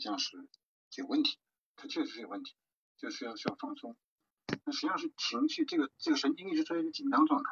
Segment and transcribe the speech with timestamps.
[0.00, 0.48] 像是
[0.96, 1.38] 有问题，
[1.76, 2.54] 它确实是有问题，
[2.96, 3.96] 就是要需要放松。
[4.64, 7.50] 那实际上是情绪，这个这个神经一直处于一个紧张状态，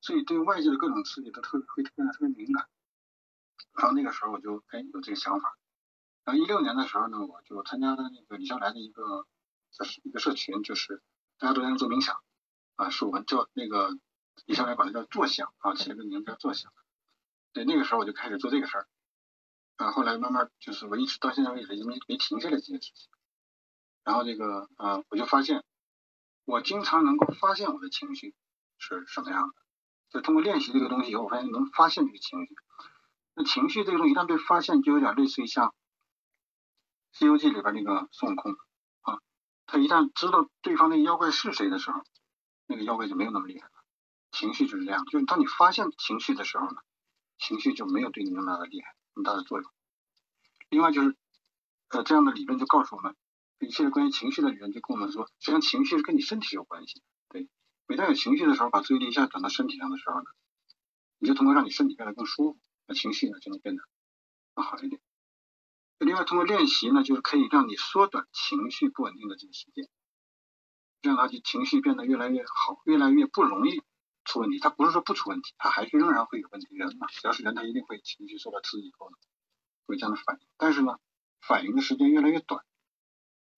[0.00, 2.68] 所以对外界的各种刺激都特会变得特别敏感。
[3.74, 5.58] 然后那个时候我就哎有这个想法。
[6.24, 9.26] 然后一六年的时候呢，我就参加了那个李笑来的一个
[9.72, 11.02] 就是一个社群，就是
[11.38, 12.18] 大家都在做冥想
[12.76, 13.96] 啊，是我们叫那个
[14.46, 16.72] 李笑来管它叫坐想啊，起了个名字叫坐想。
[17.52, 18.88] 对，那个时候我就开始做这个事儿。
[19.76, 23.08] 啊，后来慢慢就是我一直到现在为止也没没停下来这件事情。
[24.04, 25.64] 然后这个啊，我就发现。
[26.48, 28.32] 我经常能够发现我的情绪
[28.78, 29.54] 是什么样的，
[30.10, 32.54] 就通过练习这个东西以后，我发现能发现这个情绪。
[33.34, 35.70] 那情绪这个东西一旦被发现，就有点类似于像
[37.10, 38.52] 《西游记》里边那个孙悟空
[39.00, 39.18] 啊，
[39.66, 42.00] 他一旦知道对方那个妖怪是谁的时候，
[42.68, 43.72] 那个妖怪就没有那么厉害了。
[44.30, 46.76] 情绪就是这样，就是当你发现情绪的时候呢，
[47.38, 49.68] 情绪就没有对你那么大的厉害、很大的作用。
[50.70, 51.16] 另外就是
[51.88, 53.16] 呃这样的理论就告诉我们。
[53.58, 57.02] 一切关于情绪的理论就跟我们说，实际上情绪是跟你身体有关系。
[57.30, 57.48] 对，
[57.86, 60.26] 每当有情绪的时候，把注意力一下转到身体上的时候呢，
[61.18, 63.82] 你就通过让你身体变得更舒服，那情绪呢就能变得
[64.54, 65.00] 更好一点。
[65.98, 69.88] 另外，通过练习呢，就是可以让你缩短情绪不稳定的这个时间，
[71.00, 73.80] 这样它就情绪变得越来越好，越来越不容易
[74.26, 74.58] 出问题。
[74.58, 76.68] 它不是说不出问题，它还是仍然会有问题。
[76.74, 79.16] 人嘛，只要是人，他一定会情绪受到刺激以后呢，
[79.86, 80.46] 会这样的反应。
[80.58, 80.98] 但是呢，
[81.40, 82.62] 反应的时间越来越短。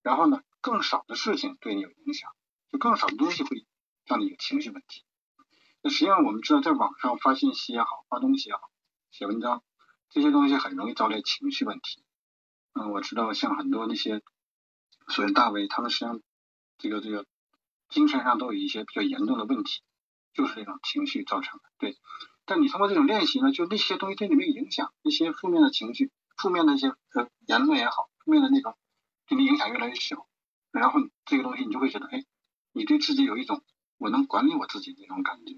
[0.02, 2.30] 然后呢，更少的事情对你有影响，
[2.70, 3.66] 就更少的东西会
[4.04, 5.04] 让你有情绪问题。
[5.82, 8.70] 那实际上我们知道，在网上发信息也好，发东西也好，
[9.10, 9.62] 写文章
[10.10, 12.04] 这些东西很容易招来情绪问题。
[12.74, 14.22] 嗯，我知道像很多那些
[15.08, 16.20] 所谓大 V，他们实际上
[16.78, 17.26] 这个这个
[17.88, 19.82] 精神上都有一些比较严重的问题，
[20.38, 21.64] 就是这种情绪造成的。
[21.78, 21.98] 对，
[22.46, 28.78] 但你通过这种练习呢，就那些东西对你没有影响，一些负面的情绪、负面的一些呃言论也好，负面的那种。
[29.26, 30.28] 对你影响越来越小，
[30.70, 32.24] 然后这个东西你就会觉得，哎，
[32.70, 33.64] 你对自己有一种
[33.96, 35.56] 我能管理我自己的那种感觉，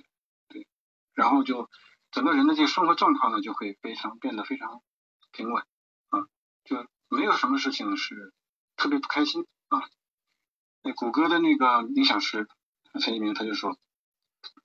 [0.49, 0.67] 对，
[1.13, 1.69] 然后就
[2.11, 4.81] 整个人的这个生活状况呢就会非常变得非常
[5.31, 5.63] 平稳
[6.09, 6.27] 啊，
[6.65, 8.33] 就没有什么事情是
[8.77, 9.83] 特别不开心啊。
[10.83, 12.49] 那谷歌的那个冥想师
[12.99, 13.79] 陈一鸣他就说，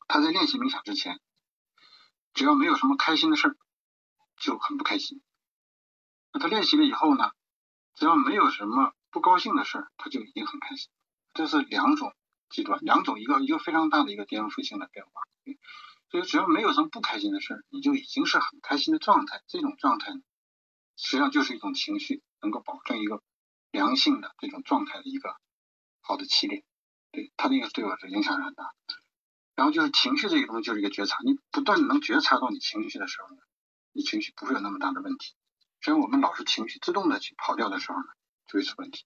[0.08, 1.19] 他在练习冥想之前，
[2.34, 3.58] 只要没有什么开心的事儿，
[4.38, 5.22] 就很不开心。
[6.31, 7.31] 那他练习了以后呢？
[7.96, 10.90] 只要没有什么不高兴的事儿，他就已经很开心。
[11.34, 12.14] 这是两种
[12.50, 15.12] 极端，两种一个一个非常大的一个颠覆性的变化。
[16.12, 19.44] 所以只要没有什么不开心的事儿，你就已经是很开心的状态。
[19.47, 20.12] 这种状态，
[20.97, 23.24] 实际上就是一种情绪能够保证一个
[23.72, 25.38] 良性的这种状态的一个
[26.02, 26.66] 好的起点。
[27.12, 28.74] 对他那个对我的影响是很大。
[29.55, 33.41] 然后就是情绪这个东西就是一个觉察，你不断能觉察到你情绪的时候呢，
[33.93, 35.33] 你情绪不会有那么大的问题。
[35.81, 38.05] 所以我们老是情绪自动的去跑掉的时候呢，
[38.47, 39.05] 就会出问题。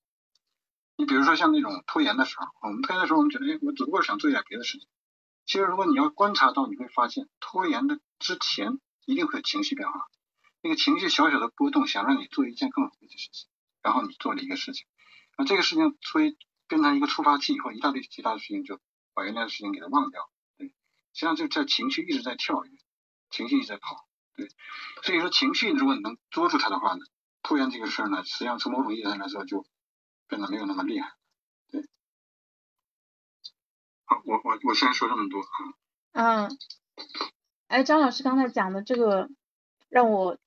[0.95, 4.87] 你比如说像那种拖延的时候，我们拖延的时候，我们觉得，哎，我只不过想做一点别的事情。
[5.45, 10.07] 其实如果你要观察到，你会发现拖延的之前一定会有情绪变化。
[10.61, 13.49] 那个情绪小小的波动，想让你做一件更容易的事情，
[13.81, 14.85] 然后你做了一个事情，
[15.37, 16.37] 那这个事情作为
[16.67, 18.79] 变成一个触发器以后，一大堆其他的事情就
[19.13, 20.29] 把原来的事情给它忘掉。
[21.14, 22.72] 对，实际上就在情绪一直在跳跃，
[23.30, 24.08] 情绪一直在跑。
[24.36, 24.47] 对，
[25.03, 27.02] 所以说情绪如果你能捉住它的话呢，
[27.44, 29.66] 拖延这个事儿呢，实际上从某种意义上来说就
[30.28, 31.14] 变得没有那么厉害。
[31.72, 31.84] 对，
[34.06, 35.47] 好，我我我先说这么多啊。
[36.12, 36.58] 嗯，
[37.68, 39.30] 哎，张老师刚才讲的这个
[39.90, 40.38] 让我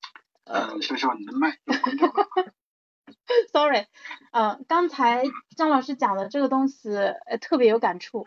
[0.45, 2.27] 呃，笑笑你的麦关掉了。
[3.53, 3.87] Sorry，
[4.33, 5.23] 嗯，刚才
[5.57, 8.27] 张老师讲的这个东西呃特别有感触，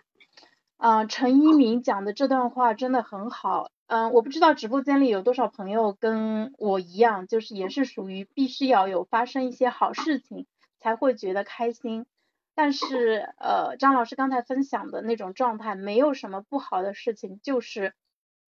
[0.87, 3.71] 嗯，陈一鸣讲的这段话真的很好。
[3.87, 10.45] 嗯，我不知道直播间里有多少朋友跟我一样，就是也是属于必须要有发生一些好事情
[10.79, 12.05] 才会觉得开心。
[12.53, 17.95] 但是呃，张老师刚才分享的那种状态，没有什么不好的事情，就是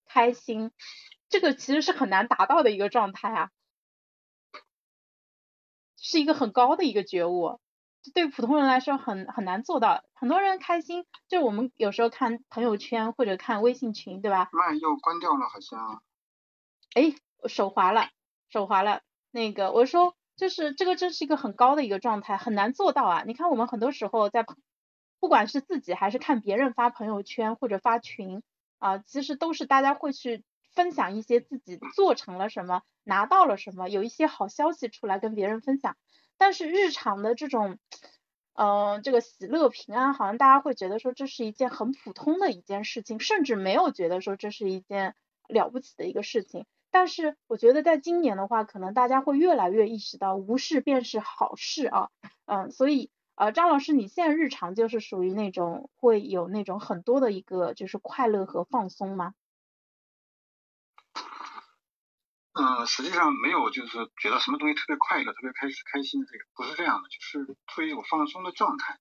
[0.06, 0.70] 开心，
[1.30, 3.50] 这个其实是很难达到的一个状态啊，
[6.00, 7.60] 是一个很高的一个觉悟。
[8.14, 14.50] 对普通人来说很很难做到，很多人开心，就我们有时候看朋友圈或者看微信群，对吧？
[14.54, 16.02] 麦又关掉了，好像。
[16.96, 17.14] 哎，
[17.48, 18.10] 手滑了，
[18.50, 19.02] 手滑了。
[19.32, 23.24] 那个我说，就是这个真是一个很高的一个状态，很难做到啊。
[23.28, 24.46] 你看我们很多时候在，
[25.20, 28.42] 不管是自己还是看别人发朋友圈或者发群
[28.80, 35.98] 啊，其实都是大家会去分享一些自己做成了什么，拿到了什么，有一些好消息出来跟别人分享。
[36.38, 37.78] 但是日常的这种，
[38.54, 45.16] 嗯，这个喜乐平安，好像大家会觉得说这是一件很普通的一件事情，甚至没有觉得说这是一件
[45.48, 46.66] 了不起的一个事情。
[46.90, 52.10] 但是我觉得在今年的话，可能大家会越来越意识到无事便是好事啊，
[52.46, 59.34] 嗯，所以呃，张老师你现在日常就是属于那种会有那种很多的一个就是快乐和放松吗？
[62.60, 68.98] 嗯，实际上没有，就是觉得什么东西特别快乐、特别开始开心的这个不是这样的，就是处于一种放松的状态。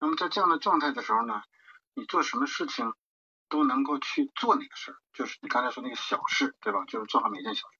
[0.00, 1.42] 那么在这样的状态的时候呢，
[1.92, 2.94] 你做什么事情
[3.50, 6.86] 都能够去做那个事儿，就是你刚才说那个小事，对吧？
[6.86, 7.78] 就是做好每件小事，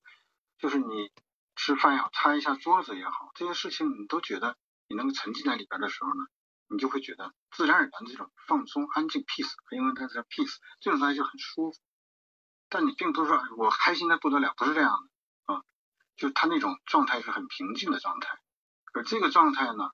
[0.59, 1.11] 就是你
[1.57, 6.27] 吃饭也好，擦一下桌子也好，这些事情你都觉得你能够沉浸在里边的时候呢，
[6.69, 11.79] 你就会觉得自然而然的这种放松、安静、peace，因为它是 peace，这种东西就很舒服。
[12.71, 15.63] 但你并不是说我开心的不得了，不是这样的啊，
[16.17, 18.39] 就他那种状态是很平静的状态，
[18.95, 19.91] 而这个状态呢，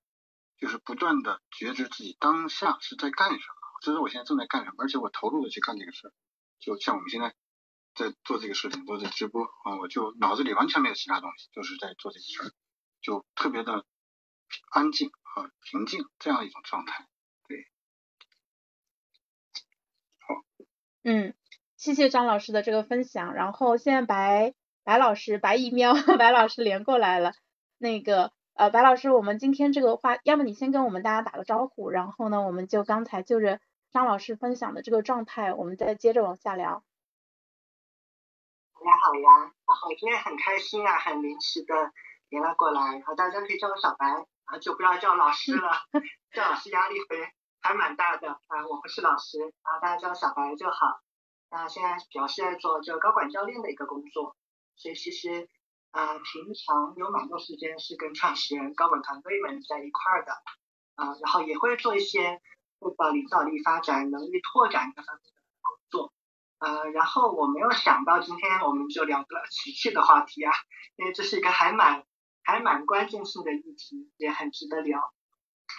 [0.59, 6.13] 就是不断的觉知自己当下是在干什么，这是我现在正在干什么，而且我投入的去干这个事，
[6.59, 7.35] 就像我们现在
[7.95, 12.55] 在做这个事情，做这直播啊，我就脑子里完全没有其他东西，就是在做这个事，
[13.01, 13.87] 就特别的
[14.71, 17.09] 安静和平静这样一种状态，
[17.49, 17.67] 对，
[20.21, 20.35] 好，
[21.05, 21.35] 嗯。
[21.77, 27.33] 谢谢张老师的这个分享，然后现在白白老师白一喵 白老师连过来了，
[27.77, 33.61] 那个呃白老师，我们今天这个话，要么你先跟我们大家打个招呼，然后呢，我们就刚才就着
[33.93, 36.83] 张老师分享的这个状态，我们再接着往下聊。
[38.75, 41.93] 大家好呀，然后今天很开心啊，很临时的
[42.31, 45.71] 连了过来，然后大家可以叫我小白，啊就不要叫老师了，
[46.33, 47.29] 叫老师压力会
[47.61, 51.03] 还蛮大的啊，我不是老师，然后大家叫小白就好。
[51.49, 54.37] 那现在主要是在做这个高管教练的一个工作，
[54.75, 55.49] 所以其实
[55.93, 60.33] 啊平常有蛮多时间是跟创始人、高管团队们在一块儿的
[60.97, 62.41] 啊，然后也会做一些
[62.81, 66.13] 这个领导力发展、能力拓展这方面的工作
[66.59, 70.53] 呃，然后我没有想到今天我们就聊个情绪的话题啊，
[70.97, 72.05] 因为这是一个还蛮
[72.43, 75.01] 还蛮关键性的议题，也很值得聊。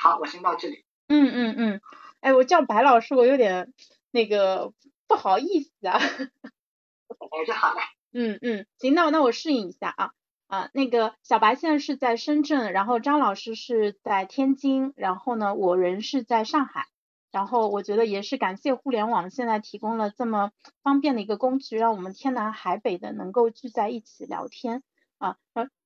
[0.01, 0.85] 好，我先到这里。
[1.09, 1.81] 嗯嗯嗯，
[2.21, 3.73] 哎，我叫白老师，我有点
[4.11, 4.73] 那个。
[5.07, 7.79] 不好意思啊， 哎，就好了。
[8.13, 10.11] 嗯嗯，行，那那我适应一下啊
[10.47, 16.87] 啊，那个小白现在是在深圳，然后张老师是在天津，然后呢，我人是在上海，
[17.31, 20.51] 然后我觉得也是感谢互联网现在提供了这么
[20.83, 24.83] 方便的一个工具，让我们天南海北的能够聚在一起聊天
[25.17, 25.37] 啊。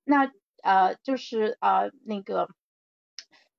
[0.03, 0.31] 那
[0.63, 2.49] 呃就是呃那个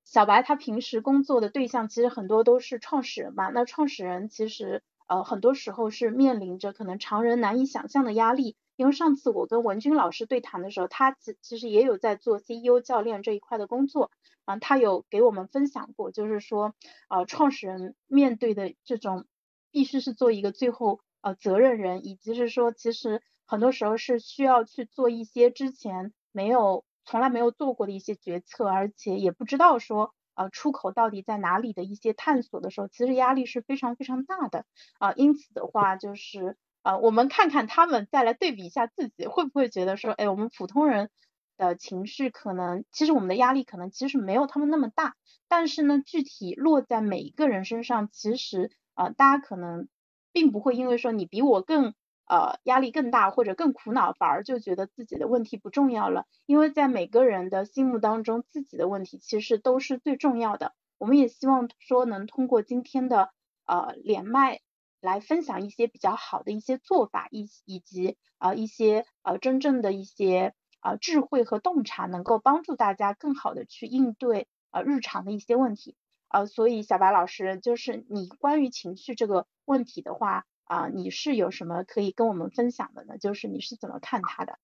[0.05, 4.83] 小白他平时工作的对象其实很多都是创始人嘛，那创始人其实。
[5.13, 14.11] 呃，很多时候是面临着可能常人难以想象的压力，因为上次我跟文军老师对谈的时候，他其其实也有在做 CEO 教练这一块的工作，
[14.47, 16.75] 啊，他有给我们分享过，就是说，
[17.11, 19.27] 呃，创始人面对的这种
[19.71, 30.15] 必须是做一个最后呃责任人，以及是说，其实很多时候是需要去做一些之前没有从来没有做过的一些决策，而且也不知道说。
[30.35, 34.65] 呃，出口到底在哪里的一些探索的时候，其实压力是非常非常大的
[34.99, 35.13] 啊。
[35.15, 41.11] 因此的话，就是呃，我们看看他们再来对比一下自己，会不会觉得说，哎，我们普通人
[41.57, 45.15] 的情绪可能，其实我们的压力可能其实没有他们那么大。
[45.49, 49.89] 但是呢，具体落在每一个人身上，其实呃，大家可能
[50.33, 51.95] 并不会因为说你比我更。
[52.33, 56.25] 呃，压力更大或者更苦恼，反而就觉得自己的问题不重要了。
[56.47, 60.73] 因为在每个人的心目当中，自己的问题其实都是最重要的。
[60.97, 63.29] 我们也希望说能通过今天的
[63.67, 64.61] 呃连麦
[65.03, 75.97] 来分享一些比较好的一些做法，以以及呃一些呃真正的一些呃智慧和洞察，能够帮助大家更好的去应对呃日常的一些问题。
[76.29, 80.47] 呃，所以小白老师，就是你关于情绪这个问题的话。
[80.65, 83.19] 啊，你是有什么可以跟我们分享的呢？
[83.19, 84.59] 就是你是怎么看他的？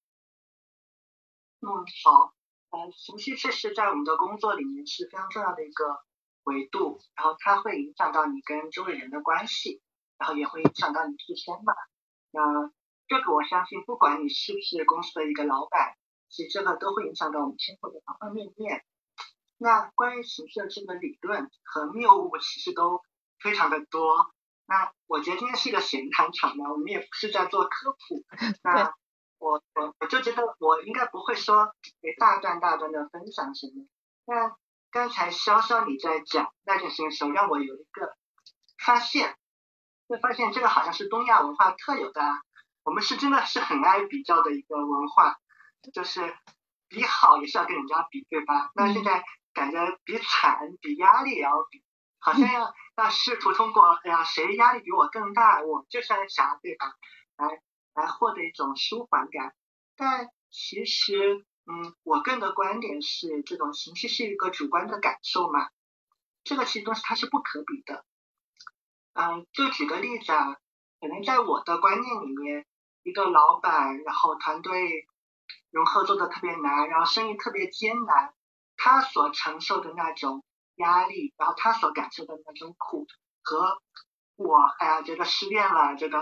[1.60, 1.66] 嗯，
[2.04, 2.34] 好，
[2.70, 6.04] 呃，情绪确实在我们的工作里面是非常重要的一个
[6.44, 9.82] 维度，然后它会影响到你跟周围人的关系，
[10.18, 11.74] 然后也会影响到你自身嘛。
[12.30, 12.72] 那
[13.08, 15.96] 这个我相信，不管你是不是公司的一个老板，
[16.28, 18.84] 其实这个都会影响到我们生活的方方面面。
[19.56, 23.02] 那关于情绪的这个理论和谬误，其实都
[23.40, 24.32] 非常的多。
[24.68, 28.22] 那我觉得今天是一个闲谈场嘛，我们也不是在做科普。
[28.62, 28.92] 那
[29.38, 31.72] 我我我就觉得我应该不会说
[32.18, 33.86] 大段大段的分享什么。
[34.26, 34.54] 那
[34.90, 38.14] 刚才潇潇你在讲那件事情的时候，让我有一个
[38.84, 39.38] 发现，
[40.06, 42.22] 会发现这个好像是东亚文化特有的。
[42.84, 45.38] 我们是真的是很爱比较的一个文化，
[45.94, 46.36] 就是
[46.88, 48.70] 比好也是要跟人家比，对吧？
[48.74, 51.82] 那现在感觉比惨、比压力也要比。
[52.20, 56.94] 好像要要试图通过，哎呀，谁压力比我更大，我就算想，对吧？
[57.36, 57.62] 来
[57.94, 59.54] 来获得一种舒缓感。
[59.96, 65.68] 但其实，嗯，我个人的观点是，这种情绪是一个主观的感受嘛，
[66.44, 68.04] 这个其实东西它是不可比的。
[69.14, 70.56] 嗯，就举个例子啊，
[71.00, 72.66] 可能在我的观念里面，
[73.02, 75.06] 一个老板，然后团队
[75.70, 78.34] 融合做的特别难，然后生意特别艰难，
[78.76, 80.44] 他所承受的那种
[80.78, 83.06] 压力，然后他所感受的那种苦，
[83.42, 83.80] 和
[84.36, 86.18] 我哎呀觉得失恋了，觉得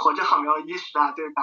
[0.00, 1.42] 活着好没有意思啊，对吧？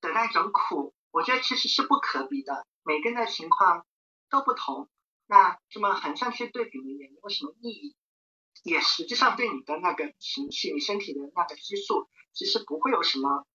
[0.00, 0.94] 的那种苦。
[1.10, 3.86] 我觉得其实是不可比的，每个人的情况
[4.28, 4.88] 都不同，
[5.26, 7.96] 那这么横向去对比也没有什么意义，
[8.62, 13.46] 也实际上对你的那个情绪、你身体的那个激素其实不会有什么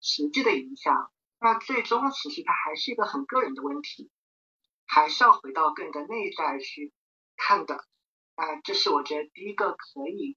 [0.00, 1.10] 实际的影响。
[1.40, 4.08] 那最终其实它还是一个很个人的问题，
[4.86, 6.92] 还是要回到个人的内在去
[7.36, 7.76] 看的。
[8.34, 10.36] 啊，这是我觉得第一个可以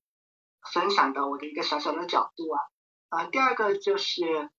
[0.74, 2.62] 分享的我的一个小小的角度啊。
[3.10, 4.50] 啊，第二个就是。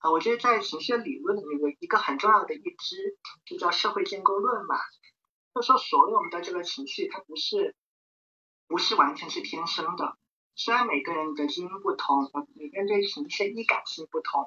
[0.00, 4.76] 啊，我觉得在情绪理论里面一个很重要的一支，就叫社会建构论嘛。
[5.52, 7.74] 就说所有我们的这个情绪，它不是
[8.68, 10.16] 不是完全是天生的。
[10.54, 14.46] 虽然每个人的基因不同，每个人对情绪易感性不同，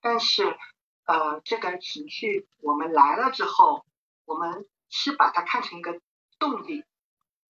[0.00, 0.56] 但是
[1.04, 3.84] 呃，这个情绪我们来了之后，
[4.24, 6.00] 我们是把它看成一个
[6.38, 6.84] 动力，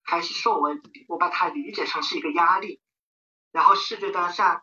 [0.02, 0.71] 还是说我
[1.09, 2.81] 我把它理解成是一个压力，
[3.52, 4.62] 然后是觉得像。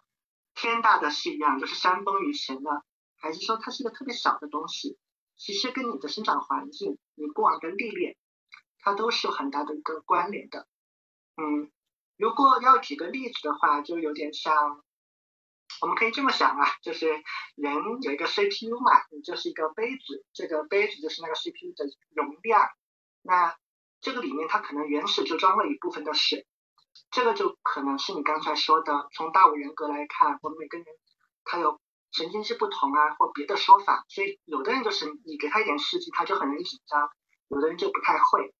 [0.55, 2.85] 天大的事一样，就是山崩于前的，
[3.17, 4.99] 还是说它是一个特别小的东西？
[5.35, 8.15] 其实跟你的生长环境、你过往的历练，
[8.77, 10.67] 它都是有很大的一个关联的。
[11.37, 11.71] 嗯，
[12.17, 14.83] 如果要举个例子的话，就有点像，
[15.81, 17.07] 我们可以这么想啊，就是
[17.55, 22.69] 人有一个 CPU 嘛，你就是一个杯子，这个杯子就是那个 CPU 的容量，
[23.23, 23.57] 那
[24.03, 26.45] 这个里面它可能原始就装了一部分的水。
[27.09, 30.85] 这个就可能是你刚才说的，从大五人格来看，我们每个人
[31.43, 31.79] 他有
[32.11, 37.09] 神经质不同啊，或别的说法，所以有的人就是你给他一点刺激，他就很容易紧张，
[37.47, 38.53] 有的人就不太会。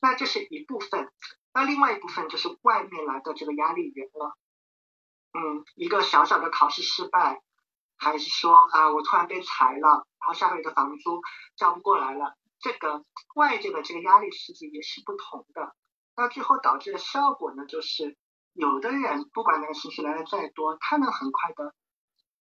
[0.00, 1.12] 那这是一部分，
[1.52, 4.36] 那另外一部分就是外面来的这个压力源了。
[5.34, 7.40] 嗯，一个小小的考试失败，
[7.96, 11.20] 还是说啊我突然被裁了，然后下个月的房租
[11.56, 13.04] 交不过来了，这个
[13.34, 15.74] 外界的这个压力刺激也是不同的。
[16.16, 18.16] 那最后导致的效果呢，就是
[18.52, 21.74] 有的人不管那个情绪来的再多，他能很快的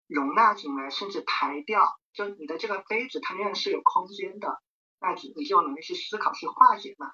[0.07, 4.63] 容纳进来，甚至排掉，就你的这个杯子它仍然是有空间的，
[5.01, 7.13] 那你你就能力去思考去化解嘛。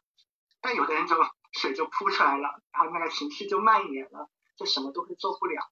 [0.60, 1.16] 但有的人就
[1.52, 5.70] 水就扑出来了，然后那个情绪就蔓延了，就什么都会做不了。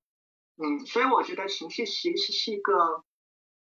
[0.57, 3.05] 嗯，所以我觉得情绪其实是一个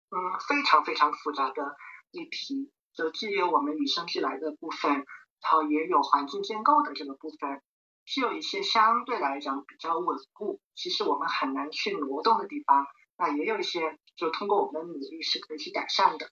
[0.10, 1.76] 嗯非常非常复杂的
[2.12, 5.06] 议题，就既有我们与生俱来的部分。
[5.42, 7.62] 然后也有环境建构的这个部分，
[8.04, 12.88] 是有一些相对来讲比较稳固，其实我们很难去挪动的地方。
[13.16, 16.32] 那也有一些就通过我们的努力是可以去改善的。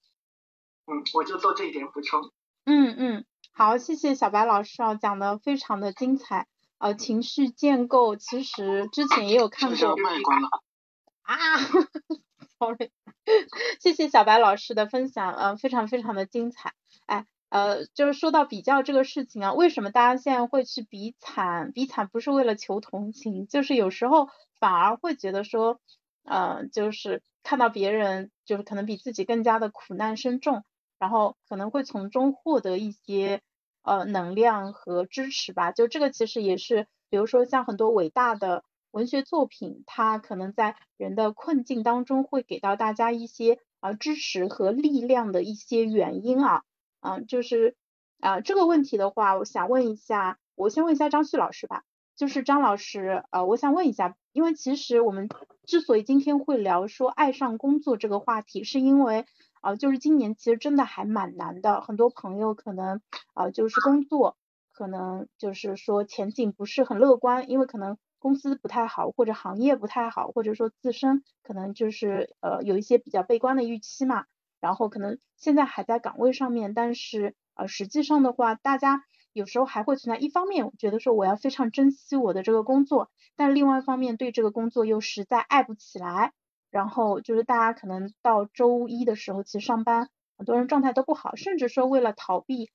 [0.87, 2.31] 嗯，我就做这一点补充。
[2.65, 6.47] 嗯嗯，好，谢谢小白老师啊，讲的非常的精彩。
[6.79, 9.95] 呃，情绪建构其实之前也有看过。
[9.97, 10.49] 卖光了。
[11.21, 11.35] 啊，
[12.57, 12.91] sorry，
[13.79, 16.73] 谢谢小白老师的分享，呃，非常非常的精彩。
[17.05, 17.25] 哎。
[17.49, 21.71] 呃，就是说到比较这个事情啊，为什么大家现在会去比惨？
[21.71, 24.27] 比惨不是为了求同情，就是有时候
[24.59, 25.79] 反而会觉得说，
[26.23, 30.63] 呃，就是看到别人就是可能比自己更加的苦难深重，
[30.97, 33.41] 然后可能会从中获得一些
[33.83, 35.71] 呃能量和支持吧。
[35.71, 38.63] 就这个其实也是，比如说像很多伟大的
[38.93, 46.63] 文学作品，它可能在人的困境当中会给到大家一些啊支持和力量的一些原因啊。
[47.01, 47.75] 嗯，就是
[48.19, 51.83] 啊这个问题的话，我想问一下，我先问一下张旭老师吧。
[52.15, 55.27] 就是张老师，呃，我想问一下，因为其实我们
[55.65, 59.25] 之所以今天会聊说爱上工作这个话题，是因为
[59.61, 63.01] 啊，就是今年其实真的还蛮难的，很多朋友可能
[63.33, 64.37] 啊就是工作
[64.71, 74.23] 可能就是说前景不是很乐观，因为可能公司不太好，或者行业不太好，或者说自身可能就是呃有一些比较悲观的预期嘛。
[74.61, 79.03] 然后可能现在还在岗位上面，但是呃实际上的话，大家
[79.33, 86.31] 有时候还会存在，一方面觉得说我要非常珍惜我的这个工作，但另外一方面对这个工作又实在爱不起来。
[86.71, 92.71] 然后就是大家可能到周一的时候，其实上班很多人状态都不好，甚至说为了逃避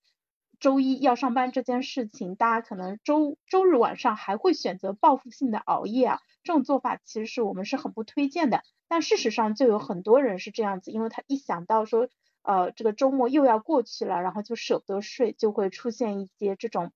[0.61, 6.21] 周一要上班这件事情，大家可能周周日晚上还会选择报复性的熬夜啊。
[6.43, 12.09] 这种做法其实是我们是很不推荐的，但事实上就有很多人是这样子，因为他一想到说，
[12.43, 16.91] 呃，这个周末又要过去了，然后就舍不得睡，就会出现一些这种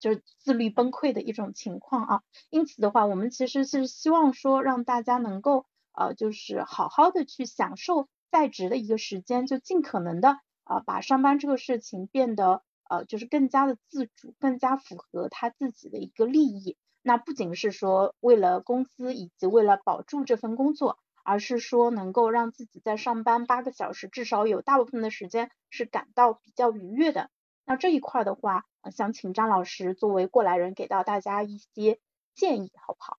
[0.00, 2.22] 就是自律崩溃的一种情况啊。
[2.50, 12.62] 因此的话，我们其实是希望说让大家能够呃就是好好的去享受在职的一个时间，就尽可能的啊把上班这个事情变得
[12.98, 16.76] 呃就是更加的自主，更加符合他自己的一个利益。
[17.02, 27.30] 那不仅是说为了公司以及为了保住这份工作，而是说能够让自己在上班八个小时，至少有大部分的时间是感到比较愉悦的。
[27.66, 31.98] 那这一块的话，想请张老师作为过来人给到大家一些
[32.34, 33.18] 建议，好不好？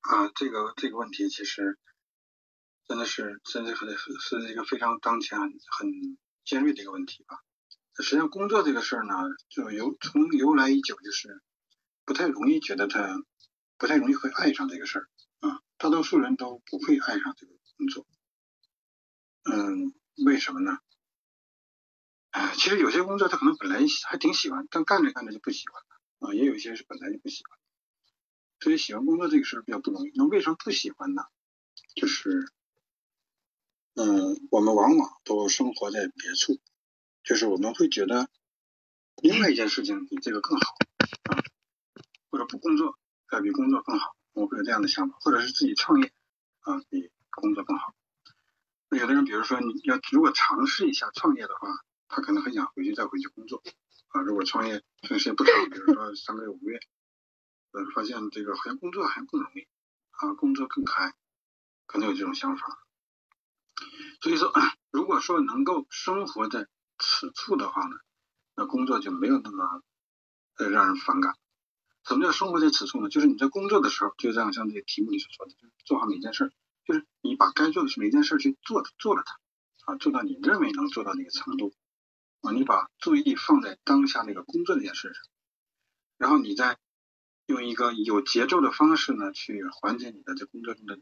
[0.00, 1.78] 啊，这个这个问题其实
[2.90, 3.86] 真的是，真的是
[4.18, 7.38] 是一个非常当前很很尖锐的一个问题吧。
[8.02, 9.14] 实际上，工作这个事儿呢，
[9.48, 11.40] 就由从由来已久，就是
[12.04, 13.22] 不太容易觉得他
[13.78, 15.60] 不太容易会爱上这个事儿啊。
[15.78, 18.08] 大多数人都不会爱上这个工作，
[19.44, 19.94] 嗯，
[20.26, 20.76] 为什么呢？
[22.32, 23.78] 哎，其实有些工作他可能本来
[24.08, 26.34] 还挺喜欢，但干着干着就不喜欢了啊。
[26.34, 27.56] 也有一些是本来就不喜欢，
[28.58, 30.12] 所以喜欢工作这个事儿比较不容易。
[30.16, 31.22] 那为什么不喜欢呢？
[31.94, 32.52] 就是，
[34.02, 36.58] 嗯，我们往往都生活在别处。
[37.22, 38.30] 就是我们会觉得
[39.20, 40.74] 另外一件事情比这个更好
[41.24, 41.36] 啊，
[42.30, 42.98] 或者不工作
[43.30, 46.10] 要比工作更好，我会有这样的想法，或者是自己创业
[46.60, 47.94] 啊比工作更好。
[48.88, 51.68] 那有的人比如说你要如果尝试一下创业的话，
[52.08, 53.62] 他可能很想回去再回去工作
[54.08, 54.22] 啊。
[54.22, 56.80] 如果创业时间不长，比如说三个月五个月，
[57.72, 59.68] 呃发现这个好像工作还更容易
[60.12, 61.12] 啊，工作更开，
[61.84, 62.86] 可能有这种想法。
[64.20, 64.52] 所以说，
[64.90, 66.66] 如果说能够生活在
[66.98, 67.96] 此处的话呢，
[68.54, 69.82] 那工作就没有那么
[70.56, 71.34] 呃让人反感。
[72.04, 73.08] 什么叫生活在此处呢？
[73.08, 76.52] 就是你在工作的时候，就这样像这个题目里所说的，就做好每件事，
[76.84, 79.38] 就是你把该做的每件事去做做了它
[79.92, 81.74] 啊，做到你认为能做到那个程度
[82.40, 85.22] 啊，你把注意力放在当下那个工作这件事上，
[86.18, 86.78] 然后你再
[87.46, 90.98] 用一个有节奏的方式呢，去缓解你的这工作中的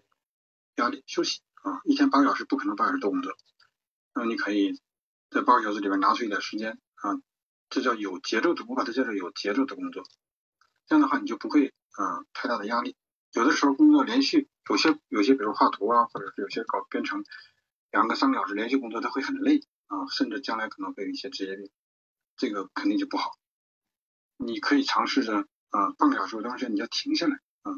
[0.76, 3.36] 压力，休息啊，一天八个小时不可能八小时都工作，
[4.14, 4.80] 那么你可以。
[5.30, 7.20] 在八个小时里边拿出一点时间啊，
[7.68, 10.02] 这叫有节奏的，我把它叫做有节奏的工作。
[10.86, 12.96] 这样的话你就不会啊太大的压力。
[13.34, 17.26] 有的时候工作连续有些有些比如画图啊，或者是有些搞编程，
[17.90, 21.68] 两个三个小时连续工作，他会很累啊，甚至将来可能会有一些职业病，
[22.38, 23.32] 这个肯定就不好。
[24.38, 27.72] 你可以尝试着啊半个小时当时你就停下来啊，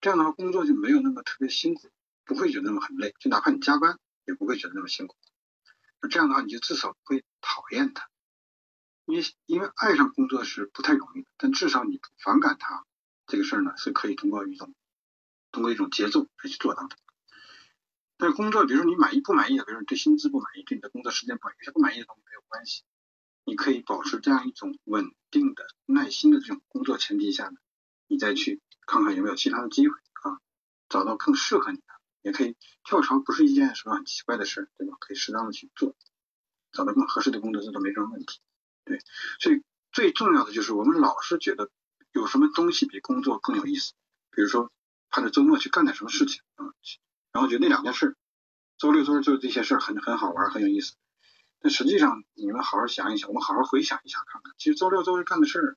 [0.00, 1.90] 这样的话工作就没有那么特别辛苦，
[2.24, 5.16] 不会觉得那么很累，就哪怕你加班也不会觉得那么辛苦。
[6.00, 8.08] 那这样的话，你就至少不会讨厌他，
[9.04, 12.84] 因为因为爱上工作是不太容易的，但至少你不反感他
[13.26, 14.74] 这个事儿呢，是可以通过一种
[15.50, 16.96] 通过一种节奏来去做到的。
[18.16, 22.82] 但是工作，比如说你满意不满意的，比如说对薪资不满意，对你的工作时间不满意，有些不满意的东西没有关系，
[23.44, 27.56] 你可以保持这样一种稳定的、耐心的这种工作前提下呢，
[28.06, 30.38] 你再去看看有没有其他的机会啊，
[30.88, 31.84] 找到更适合你的。
[32.22, 34.96] 也可以跳槽，不是一件什么很奇怪的事，对吧？
[35.00, 35.94] 可以适当的去做，
[36.72, 38.40] 找到更合适的工作，这都没什么问题。
[38.84, 39.00] 对，
[39.38, 41.70] 所以最重要的就是我们老是觉得
[42.12, 43.92] 有什么东西比工作更有意思，
[44.30, 44.72] 比如说
[45.10, 46.72] 盼着周末去干点什么事情啊，
[47.32, 48.16] 然后觉得那两件事，
[48.78, 50.94] 周六周日做这些事很很好玩，很有意思。
[51.60, 55.76] 但实际上你们好好想一想，我们好好回想一下看看，其实周六周日干的事儿，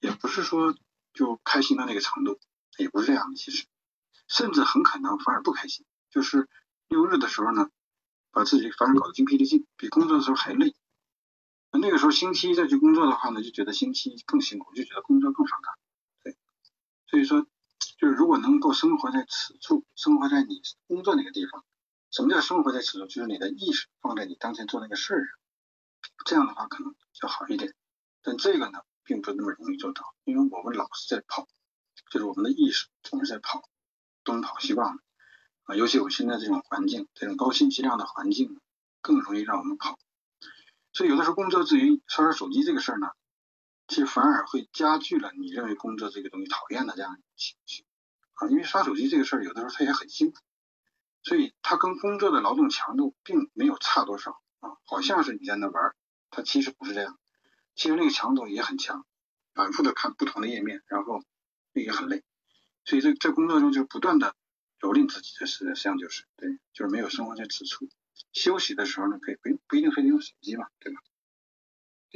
[0.00, 0.76] 也不是说
[1.12, 2.38] 就开心到那个程度，
[2.76, 3.66] 也不是这样的，其实。
[4.28, 6.48] 甚至很可能反而不开心，就是
[6.88, 7.70] 六日的时候呢，
[8.30, 10.74] 把自己反而搞得精疲力尽，比工作的时候还累。
[11.70, 15.74] 那个时候星期一再去工作的话呢，就觉得星期一更辛苦，就觉得工作更反感。
[16.22, 16.36] 对，
[17.06, 17.46] 所以说，
[17.98, 21.64] 就是如果能够生活在此处，生活在你工作那个地方，
[22.10, 23.06] 什么叫生活在此处？
[23.06, 25.38] 就是你的意识放在你当前做那个事儿上，
[26.24, 27.74] 这样的话可能就好一点。
[28.22, 31.46] 但这个呢，并不那么容易做到，因为我们老是在跑，
[32.10, 33.62] 就是我们的意识总是在跑。
[34.28, 35.00] 东跑西逛
[35.64, 38.60] 啊，尤其我现在这种环境，这种高信息量的环境，
[39.00, 39.98] 更容易让我们跑。
[40.92, 43.08] 所以有的时候工作之余刷刷手机这个事儿呢，
[43.86, 47.84] 其实反而会加剧了你认为工作这个东西讨厌的这样情绪
[48.34, 48.48] 啊。
[48.48, 50.38] 因为刷手机这个事儿，有的时候它也很辛苦，
[51.22, 54.76] 所以它跟工作的劳动强度并没有差多少啊。
[54.84, 55.94] 好像是你在那玩，
[56.30, 57.18] 它其实不是这样，
[57.74, 59.06] 其实那个强度也很强，
[59.54, 61.22] 反复的看不同的页面，然后
[61.72, 62.24] 也很累。
[62.88, 64.34] 所以这在工作中就不断的
[64.80, 67.86] 蹂躏自己的实际上就是对，就是没有生活在此处。
[68.32, 71.02] 休息的时候呢，可以不不一定非得用手机嘛，对吧？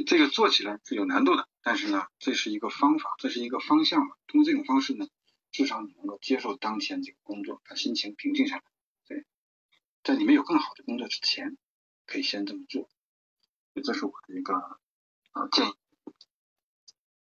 [0.06, 4.16] 这个做起来是有难度的，但是呢，这是一个方法，这是一个方向嘛。
[4.26, 5.06] 通过这种方式呢，
[5.50, 8.62] 至少你能够接受当前这个工作，把心情平静下来。
[9.06, 9.26] 对，
[10.02, 11.58] 在你没有更好的工作之前，
[12.06, 12.88] 可以先这么做。
[13.84, 15.74] 这是我的一个啊建议。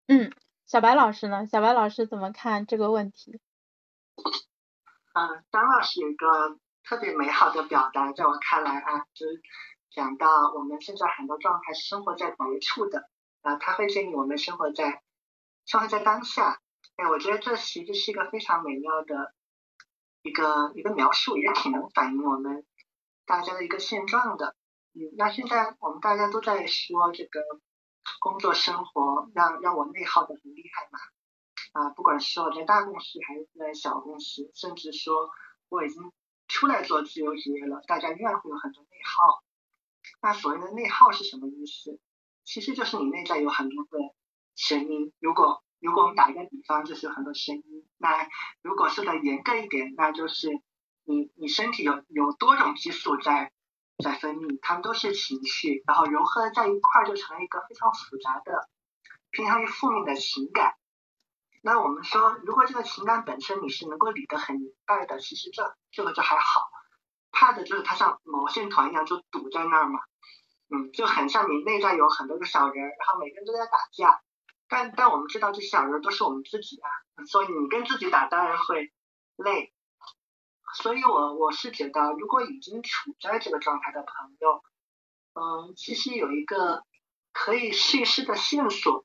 [0.08, 0.30] 嗯。
[0.68, 1.46] 小白老师呢？
[1.46, 3.40] 小白老师怎么看这个问题？
[5.14, 9.40] 嗯，张老师有一个特别美好的表达，在我看来啊，就是
[9.90, 13.08] 讲到我们现在很多状态是生活在别处的
[13.40, 15.02] 啊，他会建议我们生活在
[15.64, 16.60] 生活在当下。
[16.96, 19.32] 哎，我觉得这其实是一个非常美妙的
[20.20, 22.66] 一个一个描述，也挺能反映我们
[23.24, 24.54] 大家的一个现状的。
[24.92, 27.40] 嗯，那现在我们大家都在说这个。
[28.20, 30.98] 工作生活让让我内耗的很厉害嘛
[31.72, 35.30] 啊，不管是我在大公司还是在小公司，甚至说
[35.68, 36.10] 我已经
[36.48, 39.44] 出来做自由职业了，大家依然会有很多内耗。
[40.22, 42.00] 那所谓的内耗是什么意思？
[42.44, 43.98] 其实就是你内在有很多的
[44.56, 45.12] 声音。
[45.20, 47.86] 如果如果我们打一个比方，就是很多声音。
[47.98, 48.28] 那
[48.62, 50.48] 如果说的严格一点，那就是
[51.04, 53.52] 你你身体有有多种激素在。
[54.02, 58.68] 在分泌，它们都是情绪，然后融合在一块儿，就成了一个非常复杂的，
[59.30, 60.76] 偏向于负面的情感。
[61.62, 66.70] 那我们说，如果这个情感本身你是能够理得很明白的，其实这这个就还好。
[67.32, 70.00] 怕的就是它像毛线团一样就堵在那儿嘛，
[70.70, 74.20] 嗯，就很像你内在有很多个小人，然后每个人都在打架。
[74.68, 76.88] 但但我们知道，这小人都是我们自己啊，
[77.26, 78.92] 所以你跟自己打当然会
[79.36, 79.72] 累。
[80.74, 84.62] 所以，我我是觉得，如果已经处在这个状态的朋友，
[85.32, 86.84] 嗯，其实有一个
[87.32, 89.04] 可以试一试的线索，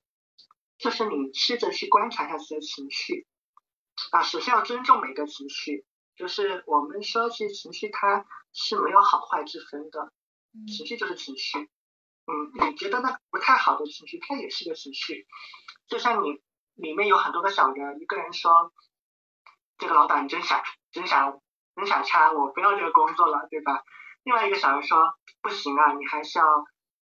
[0.77, 3.25] 就是你试着去观察一下自己的情绪
[4.11, 4.21] 啊。
[4.23, 10.11] 首先要尊重每个情绪，就是我们说，其实情绪它是没有好坏之分的，
[10.67, 11.69] 情绪就是情绪。
[12.25, 15.27] 嗯，你觉得那不太好的情绪，它也是个情绪。
[15.87, 16.41] 就像你
[16.73, 18.73] 里面有很多个小人，一个人说
[19.77, 21.39] 这个老板真傻，真傻。
[21.75, 23.83] 很傻叉，我不要这个工作了，对吧？
[24.23, 26.45] 另外一个小人说，不行啊，你还是要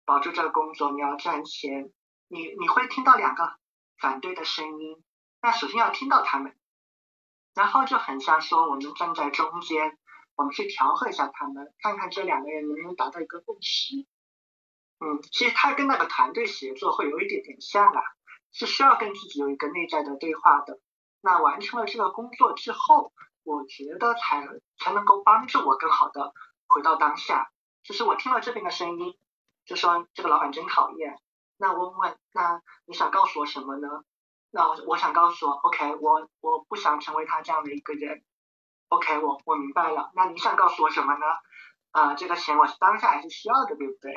[0.05, 1.93] 保住这个工作，你要赚钱。
[2.29, 3.57] 你你会听到两个
[3.99, 5.05] 反对的声音，
[5.43, 6.57] 那首先要听到他们，
[7.55, 9.99] 然后就很像说我们站在中间，
[10.37, 13.97] 我们去调和一下他们，看看这两个人能不能达到一个共识。
[15.01, 18.01] 嗯，其实他跟那个团队协作会有一点点像啊，
[18.53, 20.81] 是需要跟自己有一个内在的对话的。
[21.21, 23.13] 那完成了这个工作之后。
[23.45, 26.33] 我觉得才才能够帮助我更好的
[26.69, 27.51] 回到当下。
[27.83, 29.19] 就是我听了这边的声音，
[29.65, 31.19] 就说这个老板真讨厌。
[31.57, 34.05] 那我问，那你想告诉我什么呢？
[34.51, 38.23] 那我想告诉我，OK，我我不想成为他这样的一个人。
[38.89, 40.11] OK，我我明白了。
[40.15, 41.27] 那你想告诉我什么呢？
[41.91, 44.15] 啊，这个钱我当下还是需要的，对不对？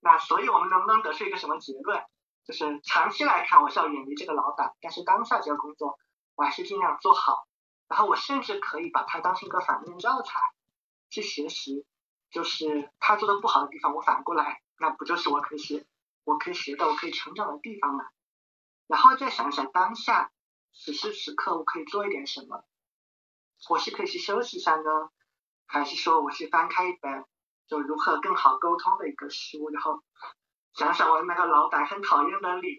[0.00, 2.02] 那所以我们能不能得出一个什么结论？
[2.46, 5.98] 就是长期来看，我是要远离这个老板，但是当下这个工作，
[6.36, 7.46] 我还是尽量做好。
[7.90, 10.40] 然后我甚至可以把它当成一个反面教材
[11.08, 11.84] 去学习，
[12.30, 15.84] 就是他做的不好的地方，我反过来，那不就是我可以学，
[16.22, 18.08] 我可以学的，我可以成长的地方吗？
[18.86, 20.30] 然后再想想当下
[20.72, 22.64] 此时此刻我可以做一点什么，
[23.68, 25.10] 我是可以去休息一下呢，
[25.66, 27.24] 还是说我去翻开一本
[27.66, 30.00] 就如何更好沟通的一个书，然后
[30.74, 32.78] 想想我那个老板很讨厌的脸，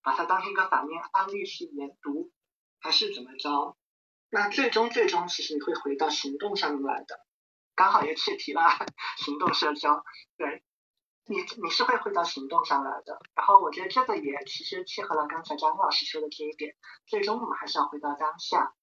[0.00, 2.30] 把它当成一个反面案例去研读，
[2.78, 3.76] 还是怎么着？
[4.34, 7.20] 那最终最终其实你会回到行动上面来的，
[7.76, 8.62] 刚好也切题了，
[9.16, 10.04] 行动社交，
[10.36, 10.64] 对，
[11.26, 13.20] 你你是会回到行动上来的。
[13.36, 16.74] 然后我觉得这个也其实契合了刚才张老师说的这一点，
[17.06, 18.74] 最终我们还是要回到当下，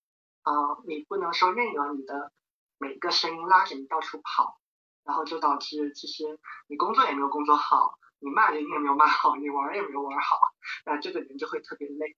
[0.43, 0.53] 啊，
[0.87, 2.31] 你不能说任由你的
[2.77, 4.57] 每个声音拉着你到处跑，
[5.03, 10.39] 然后就导致其实你工作也没有工作好，你骂人也没有骂好，你玩也没有玩好，
[10.85, 12.15] 那这个人就会特别累。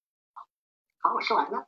[0.99, 1.67] 好，我说完了。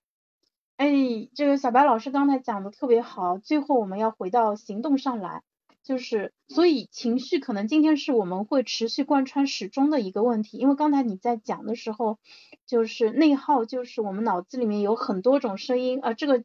[0.78, 5.42] 哎，这个小白老师刚才讲的特别好，最后我们要回到行动上来，
[5.84, 12.20] 就是所以情绪可能今天是我们会持续贯穿始终的一个问题，因为刚才你在讲的时候，
[12.66, 16.44] 就是内耗，就是我们脑子里面有很多种声音，啊，这个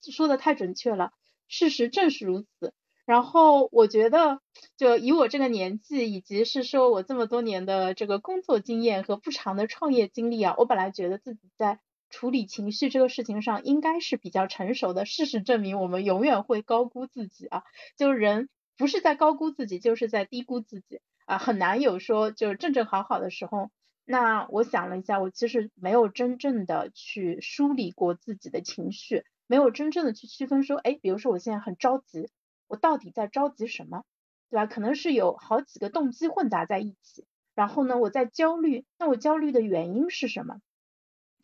[0.00, 1.12] 说的太准确了，
[1.46, 2.72] 事实正是如此。
[3.04, 4.40] 然后我觉得，
[4.78, 11.78] 就以我这个年纪，以及是说我这么多年的这个工作经验和不长的创业经历啊，我本来觉得自己在。
[12.10, 15.04] 处理情绪这个事情上应该是比较成熟的。
[15.06, 17.62] 事实证明，我们永远会高估自己啊！
[17.96, 21.38] 就是人不是在高估自己，就是在低估自己啊！
[21.38, 23.70] 很难有说就正正好好的时候。
[24.04, 32.28] 那我想了一下，我其实没有真正的去梳理过自己的情绪，没有真正的去区分说，哎，比如说我现在很着急，
[32.68, 34.04] 我到底在着急什么，
[34.48, 34.66] 对吧？
[34.66, 37.24] 可能是有好几个动机混杂在一起。
[37.56, 40.60] 然后呢，我在焦虑，那我焦虑的原因是什么？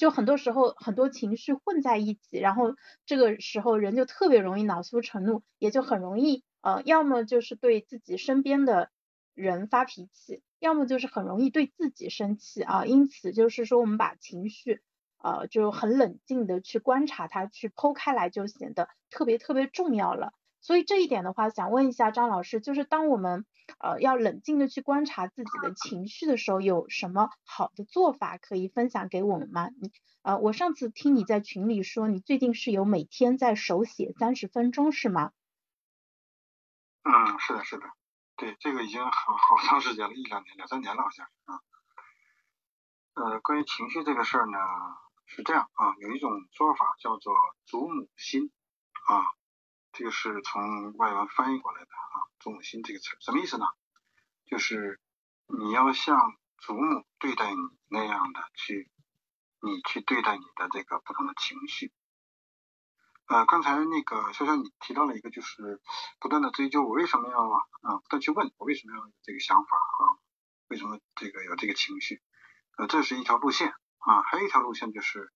[0.03, 2.75] 就很多时候很多情绪混在一起，然后
[3.07, 8.91] 这个时候人就特别容易恼羞成怒，也就很容易呃，要么就是对自己身边的
[9.33, 12.85] 人发脾气，要么就是很容易对自己生气啊。
[12.85, 14.83] 因此就是说我们把情绪
[15.23, 20.33] 呃，就很冷静的去观察它，去剖开来，就显得特别特别重要了。
[20.63, 23.45] 所以这一点的话，想问一下张老师，就是当我们
[23.79, 29.69] 呃要冷静的去观察自己的情绪的时候，有什么好的做法可以分享给我们吗？
[29.81, 29.91] 你
[30.23, 35.33] 呃，我上次听你在群里说，你最近是有每天在手写三十分钟，是吗？
[37.03, 37.87] 嗯，是的，是的，
[38.37, 41.61] 对，这个已经好好长时间了，一两年、两三年了，好像啊。
[43.15, 44.57] 呃，关于情绪这个事儿呢，
[45.27, 47.35] 是这样啊，有一种说法叫做
[47.67, 48.53] 祖母心
[49.09, 49.27] 啊，
[49.93, 53.67] 这个是从外文翻译过来的啊，祖母心这个词什么意思呢？
[54.47, 55.01] 就是
[55.47, 58.91] 你要像祖母对待你那样的去，
[59.61, 61.93] 你去对待你的这个不同的情绪。
[63.27, 65.81] 呃，刚才那个潇潇你提到了一个，就是
[66.21, 70.03] 不断的追究我为什么要啊，不断去问我为什么要有这个想法啊，
[70.69, 72.23] 为什么这个有这个情绪。
[72.77, 75.33] 呃，这是一条路线啊，还有一条路线就是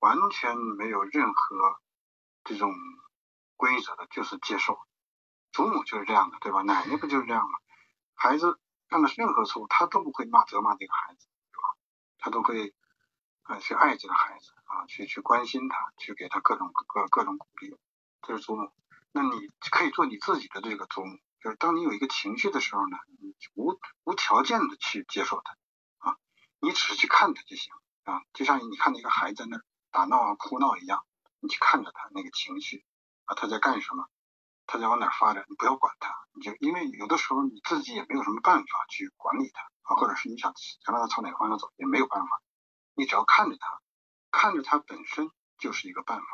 [0.00, 1.80] 完全没有任何
[2.44, 2.74] 这种
[3.60, 4.80] 规则的，就是接受。
[5.52, 6.62] 祖母就是这样的，对吧？
[6.62, 7.58] 奶奶不就是这样吗？
[8.14, 11.68] 孩子犯了任何错误，他都不会骂责骂这个孩子，对吧？
[12.16, 12.74] 他都会
[13.42, 17.76] 啊去爱这个孩子啊，去去关心他，去给他各种各各种鼓励。
[18.22, 18.72] 这是祖母。
[19.12, 26.16] 那你可以做你自己的这个祖母，就是当你有一个情绪的时候呢，你无无条件的去接受他啊。
[26.60, 31.04] 你只是去看他就行啊，就像你看那个孩子在那打闹啊、哭闹一样，
[31.40, 32.84] 你去看着他那个情绪
[33.34, 34.08] 他在干什么，
[34.66, 42.28] 他在往哪发展，你不要管他，你就因为有的时候你自己也没有什么办法去管理他啊，或者是你想想让他朝哪个方向走也没有办法，
[42.94, 43.80] 你只要看着他，
[44.30, 46.26] 看着他本身就是一个办法，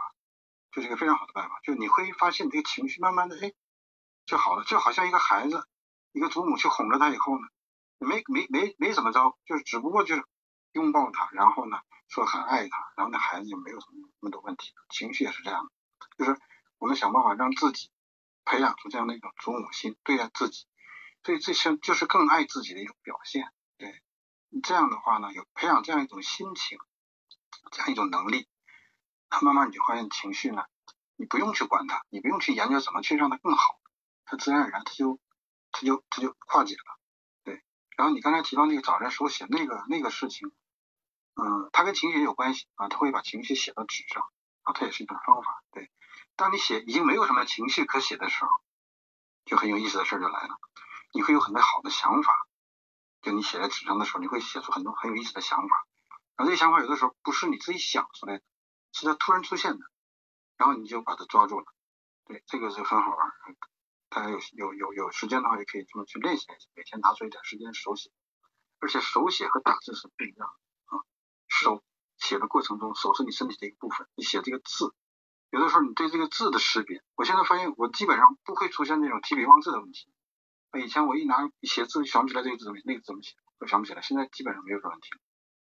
[0.72, 3.52] 就是一个非常好的办法，就你会发现你这个情绪慢慢的哎
[4.26, 5.66] 就好了，就好像一个孩子，
[6.12, 7.46] 一个祖母去哄着他以后呢。
[7.98, 10.22] 没没没没怎么着，就是只不过就是
[10.72, 11.78] 拥抱他，然后呢
[12.08, 15.70] 说很爱他，然后那孩子就没有什么那么多问题，情绪也是这样的，
[16.18, 16.38] 就是
[16.78, 17.90] 我们想办法让自己
[18.44, 20.66] 培养出这样的一种祖母心对待自己，
[21.22, 23.52] 所以这些就是更爱自己的一种表现。
[23.78, 24.02] 对，
[24.62, 26.78] 这样的话呢，有培养这样一种心情，
[27.72, 28.48] 这样一种能力，
[29.28, 30.64] 他慢慢你就发现情绪呢，
[31.16, 33.80] 你不用去管它，你不用去研究怎么去让它更好，
[34.24, 35.18] 它自然而然它就
[35.72, 36.98] 它就它就化解了。
[37.42, 37.64] 对
[37.96, 40.52] 然后你刚才提到那个早晨手写那个那个事情，
[41.34, 44.22] 嗯，它跟情绪有关系啊，他会把情绪写到纸上
[44.62, 45.62] 啊，它也是一种方法。
[45.72, 45.90] 对，
[46.36, 48.50] 当你写已经没有什么情绪可写的时候，
[49.46, 50.58] 就很有意思的事儿就来了，
[51.12, 52.34] 你会有很多好的想法，
[53.22, 55.86] 就你写在纸上的时候，你会写出很多很有意思的想法。
[56.36, 58.44] 然后这些想法有的时候不是你自己想出来的，
[58.92, 59.84] 是它突然出现的，
[60.58, 61.64] 然后你就把它抓住了。
[62.26, 63.32] 对，这个是很好玩。
[64.10, 68.10] 大家有有有有时间的话，也可以这么去练习练习，每天拿出一点时间手写，
[68.78, 71.00] 而且手写和打字是不一样的啊。
[71.48, 71.82] 手
[72.18, 74.94] 写的过程中，手是你身体的一部分，你写这个字，
[75.50, 80.12] 有的时候你对这个字的识别，我现在发现我基本上不会出现那种提笔忘字的问题。
[80.78, 85.08] 以前我一拿写字想不起来这个字怎么那个怎么写，我想不起来，现在基本上没有这问题。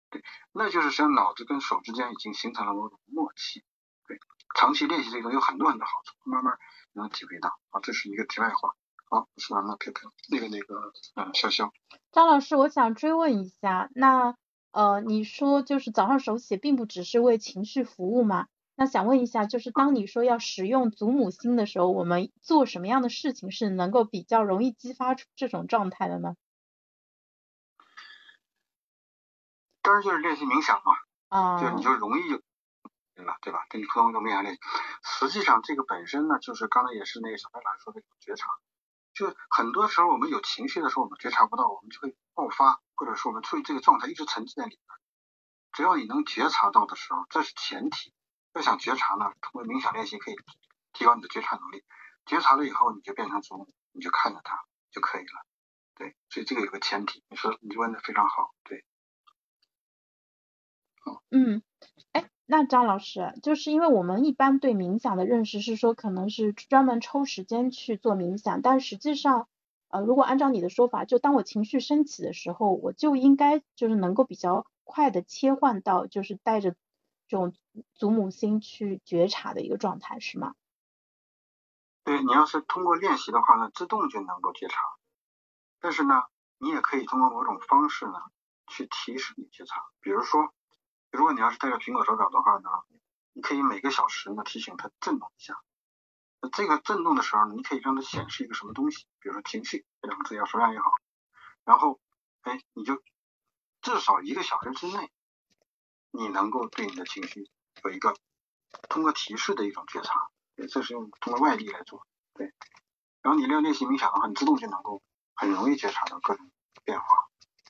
[0.10, 3.63] 对，那就是实际上脑子跟手之间已经形成了某种默契。
[4.08, 4.19] 对，
[4.56, 6.58] 长期练习这个有很多很多好处，慢慢。
[6.93, 8.76] 能体会到啊，这是一个题外话。
[9.10, 11.71] 好，说完了，飘飘，那个那个，嗯，潇潇。
[12.12, 14.36] 张老师，我想追问一下，那
[14.71, 18.48] 呃，你说就是早上手写，并不只是为情绪服务吗？
[18.76, 26.36] 那想问一下，就是当你说要使用祖母心的时候，我们做什么样的事情是能够比较容易激发出这种状态的呢？
[29.82, 30.94] 当然就是练习冥想嘛，
[31.30, 32.42] 啊，就你就容易就。
[33.18, 33.38] 对吧？
[33.42, 33.66] 对吧？
[33.70, 34.60] 跟你普通一个冥想练习，
[35.02, 38.50] 实际上这个本身呢，就是刚才也是那个小白老师说的觉察，
[39.14, 45.00] 就很多时候我们有情绪的时候，我们觉察不到，我们就会爆发，或者说我们处于这个状态一直沉浸在里边。
[45.72, 48.14] 只要你能觉察到的时候，这是前提。
[48.56, 50.36] 要想觉察呢，通过冥想练习可以
[50.94, 51.84] 提高你的觉察能力。
[52.26, 55.46] 觉察了以后，你就变成主，你就看着它就可以了。
[55.96, 57.24] 对，所以这个有个前提。
[57.30, 58.84] 你说你问的非常好，对。
[61.30, 61.62] 嗯，
[62.13, 62.30] 哎。
[62.48, 69.48] 那张老师，就是因为我们一般对冥想的认识是说，可能是专门抽时间去做冥想，但实际上，
[69.89, 76.76] 呃，如果按照你的说法，就当我情绪升起的时候，我就应该就是能够比较快的切换到就是带着
[77.28, 77.56] 这种
[77.94, 80.56] 祖母心去觉察的一个状态，是吗？
[82.04, 84.80] 对你要是通过练习的话呢，自动就能够觉察，
[85.80, 86.24] 但是呢，
[86.58, 88.20] 你也可以通过某种方式呢
[88.68, 90.54] 去提示你觉察，比如说。
[91.12, 92.70] 如果你要是戴个苹果手表的话呢，
[93.32, 95.58] 你可以每个小时呢提醒它震动一下。
[96.42, 100.92] 那这个震动的时候呢，你可以让它显示一个什么东西，比如说情绪这两个字要说亮也好。
[101.64, 102.02] 然后，
[102.42, 103.02] 哎，你就
[103.82, 105.10] 至少一个小时之内，
[106.15, 107.49] 你能够对你的情绪
[107.84, 108.15] 有一个
[108.89, 112.54] 通过提示的一种觉察，对，这是用通过外力来做，对。
[113.21, 115.01] 然后你练练习冥想的话，你自动就能够
[115.34, 116.51] 很容易觉察到各种
[116.84, 117.06] 变化，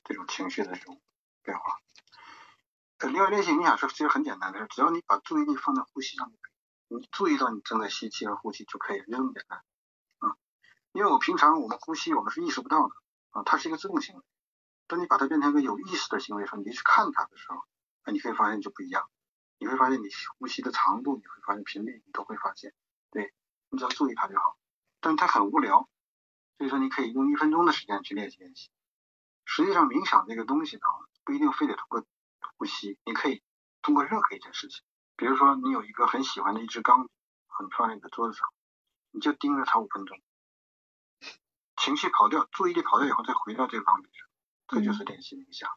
[0.04, 1.00] 这种情绪的这种
[1.42, 1.78] 变化。
[2.98, 6.38] 呃，另外练习冥想是其实很简单的，只要你把注意力放在呼吸上面，
[6.88, 9.58] 你注意到你正在吸气和呼气就可以了，就这么简单。
[10.18, 10.36] 啊，
[10.92, 12.94] 因为我平常我们呼吸我们是意识不到的，
[13.30, 14.22] 啊，它是一个自动行为。
[14.86, 17.58] 当你把它变成一个有意识的行为时候，你去看它的时候，
[18.06, 19.10] 那你可以发现就不一样。
[19.58, 20.06] 你会发现你
[20.38, 22.72] 呼吸的长度，你会发现频率，你都会发现。
[23.10, 23.34] 对
[23.68, 24.56] 你只要注意它就好。
[25.00, 25.88] 但是它很无聊，
[26.58, 28.70] 所以说你可以用一分钟的时间去练习练习。
[29.44, 30.82] 实际上冥想这个东西呢，
[31.24, 32.04] 不一定非得通过
[32.58, 33.42] 呼吸，你可以
[33.82, 34.84] 通过任何一件事情。
[35.16, 37.12] 比如说你有一个很喜欢的一支钢笔，
[37.48, 38.48] 很漂亮的桌子上，
[39.10, 40.20] 你就盯着它五分钟，
[41.76, 44.28] 情绪跑掉，注意力跑掉以后再回到这个钢笔上。
[44.68, 45.70] 这就是练习冥想，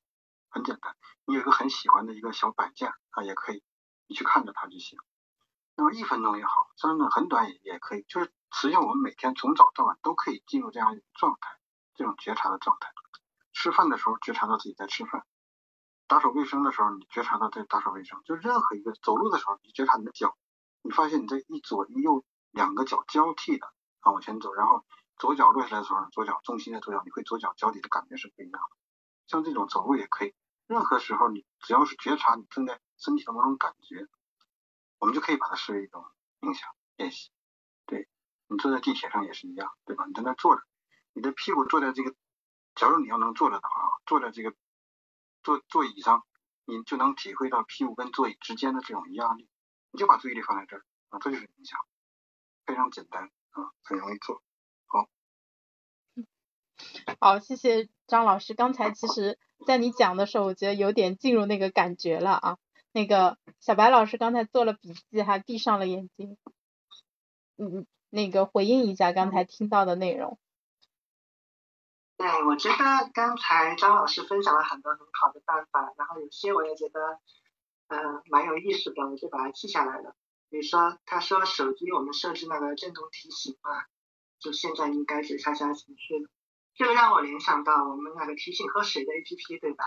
[0.50, 0.96] 很简单。
[1.26, 3.64] 你有一个很喜欢的一个小摆件啊，也可以，
[4.08, 5.00] 你去看着它就行。
[5.76, 8.04] 那么一分钟也好，三分钟很短也也可以。
[8.10, 11.58] 就是实际上我们每天从早到晚都可以进入这样一种状态，
[11.96, 12.92] 这种觉察的状态。
[13.54, 15.26] 吃饭的时候觉察到自己在吃饭，
[16.08, 20.38] 打扫卫生的时候你觉察到在打扫卫生，就任何一个走路的时候你觉察你的脚，
[20.82, 23.68] 你发现你这一左一右两个脚交替的
[24.00, 24.86] 啊往前走，然后
[25.18, 28.78] 左脚落下来的时候，左脚重心在左脚，你会左脚脚底的感觉是不一样的。
[29.28, 30.34] 像这种走路也可以，
[30.70, 34.08] 任何时候你只要是觉察你正在身体的某种感觉，
[35.00, 36.06] 我们就可以把它视为一种
[36.40, 37.32] 冥想练习。
[37.88, 38.08] 对
[38.46, 40.06] 你坐在地铁上也是一样，对吧？
[40.06, 40.62] 你在那坐着，
[41.14, 42.14] 你的屁股坐在这个，
[42.76, 44.54] 假如你要能坐着的话，坐在这个
[45.42, 46.24] 坐座椅上，
[46.66, 49.50] 你就能体会到屁股跟座椅之间的这种压力，
[49.90, 51.80] 你就把注意力放在这儿啊，这就是冥想，
[52.68, 54.44] 非常简单啊，很容易做。
[54.86, 55.10] 好
[57.20, 58.54] 好，谢谢张老师。
[58.54, 62.58] 刚才其实，在你讲的时候，我觉得有点进入那个感觉了啊。
[62.92, 66.38] 那个小白老师刚才做了笔记，还闭上了眼睛。
[67.58, 70.40] 嗯，那个回应一下刚才听到的内容。
[72.18, 72.76] 对，我觉得
[73.14, 77.20] 刚才张老师分享了很多很好的办法，然后有些我也觉得，
[77.88, 80.16] 呃，蛮有意思的，我就把它记下来了。
[80.50, 83.86] 比如说，他说手机我们设置那个震动提醒嘛，
[84.40, 86.30] 就现在应该觉察下情绪了。
[86.80, 89.84] 这个让我联想到我们那个提醒喝水的 A P P，对吧？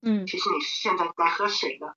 [0.00, 0.24] 嗯。
[0.24, 1.94] 提醒你现在该喝水了。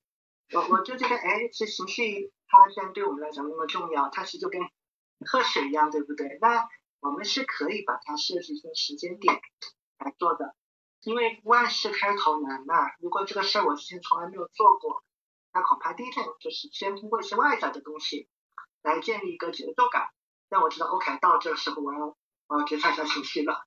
[0.52, 4.62] 我我就觉得，哎，这情绪它既然对我们来讲那么重要，它其实就跟
[5.26, 6.38] 喝水一样，对不对？
[6.42, 6.68] 那
[7.00, 9.40] 我们是可以把它设置成时间点
[10.00, 10.54] 来做的，
[11.04, 12.76] 因为万事开头难嘛。
[13.00, 15.02] 如果这个事儿我之前从来没有做过，
[15.54, 18.28] 那恐怕第一件就是先通过一些外在的东西
[18.84, 20.10] 来建立一个节奏感，
[20.50, 22.18] 让我知道，OK，到这个时候我要
[22.48, 23.66] 我要觉察一下情绪了。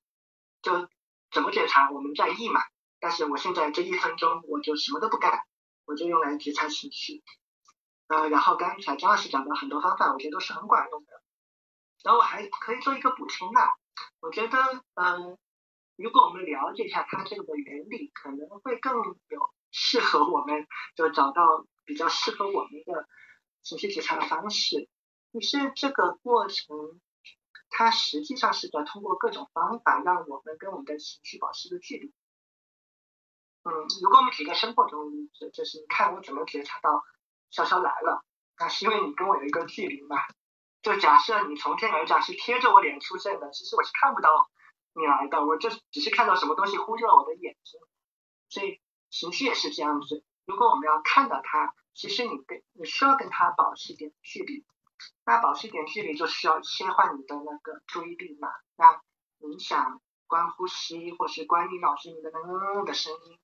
[0.61, 0.89] 就
[1.31, 2.61] 怎么检查我们在意嘛，
[2.99, 5.43] 但是我现在这一分钟我就什么都不干，
[5.85, 7.23] 我就用来觉察情绪，
[8.07, 11.21] 呃，然后刚才张老师讲的很多方法，我觉得都是很管用的。
[12.03, 13.69] 然后我还可以做一个补充啊，
[14.19, 14.57] 我觉得
[14.95, 15.37] 嗯，
[15.95, 23.07] 如果我们了解一下它这个原理，可能会更有适合我们，就找到比较适合我们的
[23.61, 24.89] 情绪觉察的方式。
[25.31, 26.99] 于是这个过程。
[27.69, 32.13] 它实际上是在通过各种方法让我们跟我们的情绪保持一个距离。
[33.63, 37.03] 嗯，如果我们举个生活中例子，就是你看我怎么觉察到
[37.51, 38.23] 潇潇来了，
[38.57, 40.17] 那是因为你跟我有一个距离嘛。
[40.81, 44.49] 就假设你从天而降是贴着我脸出现的，其实我是看不到
[44.93, 47.81] 你来的，我就只是看到什么东西忽略了我的眼睛。
[48.47, 54.65] 所以情绪也是这样子，如果我们要看到它，其实你跟你需要跟它保持一点距离。
[55.25, 58.49] 那保持一点距离就需要切换你的那个注意力嘛。
[58.75, 59.01] 那
[59.39, 63.39] 冥想、观呼吸，或是观你脑子里的那嗡的声音，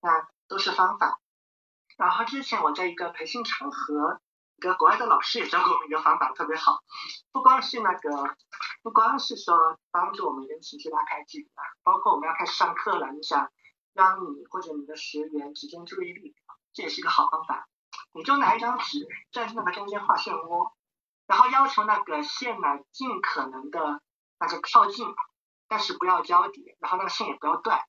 [0.00, 1.20] 那都是方法。
[1.96, 4.20] 然后之前我在一个培训场合，
[4.56, 6.82] 一个国外的老师也教过我们一个方法，特别好。
[7.32, 8.36] 不光是那个，
[8.82, 13.50] 不光是说帮助我们跟情绪拉开距离啊，包括我们要开始上课了，你想
[13.92, 16.34] 让你或者你的学员集中注意力，
[16.72, 17.68] 这也是一个好方法。
[18.12, 20.72] 你就拿一张纸，在那个中间画漩涡。
[21.26, 24.00] 然后要求那个线呢，尽可能的
[24.38, 25.06] 那个靠近，
[25.68, 27.80] 但是不要交叠，然后那个线也不要断，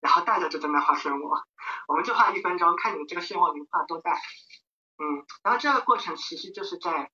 [0.00, 1.42] 然后带着就在那画漩涡，
[1.88, 4.12] 我们就画一分钟，看你这个漩涡能画多大。
[4.98, 7.10] 嗯，然后这个过程其实就是在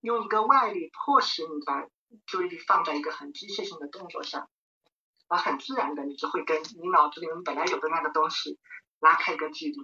[0.00, 1.86] 用一个外力迫使你把
[2.26, 4.48] 注意力放在一个很机械性的动作上，
[5.28, 8.58] 而很自然的你就会跟你脑子里面本来有的那个东西
[9.00, 9.80] 拉开一个距离。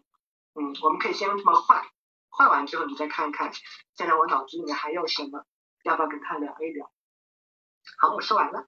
[0.55, 1.84] 嗯，我们可以先这么画。
[2.34, 3.52] 画完之后，你再看看，
[3.94, 5.44] 现在我脑子里面还有什么，
[5.84, 6.90] 要不要跟他聊一聊？
[8.00, 8.66] 好，我说完了。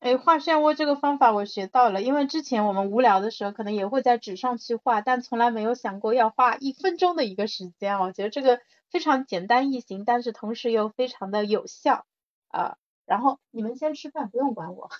[0.00, 8.00] 哎，画漩涡这个方法我学到了，因为之前我们无聊的时候可能也会在纸上去画，但从来没有想过要花一分钟的一个时间。
[8.00, 12.06] 我觉得这个非常简单易行，但是同时又非常的有效
[12.48, 12.76] 啊。
[13.04, 14.90] 然后你们先吃饭，不用管我。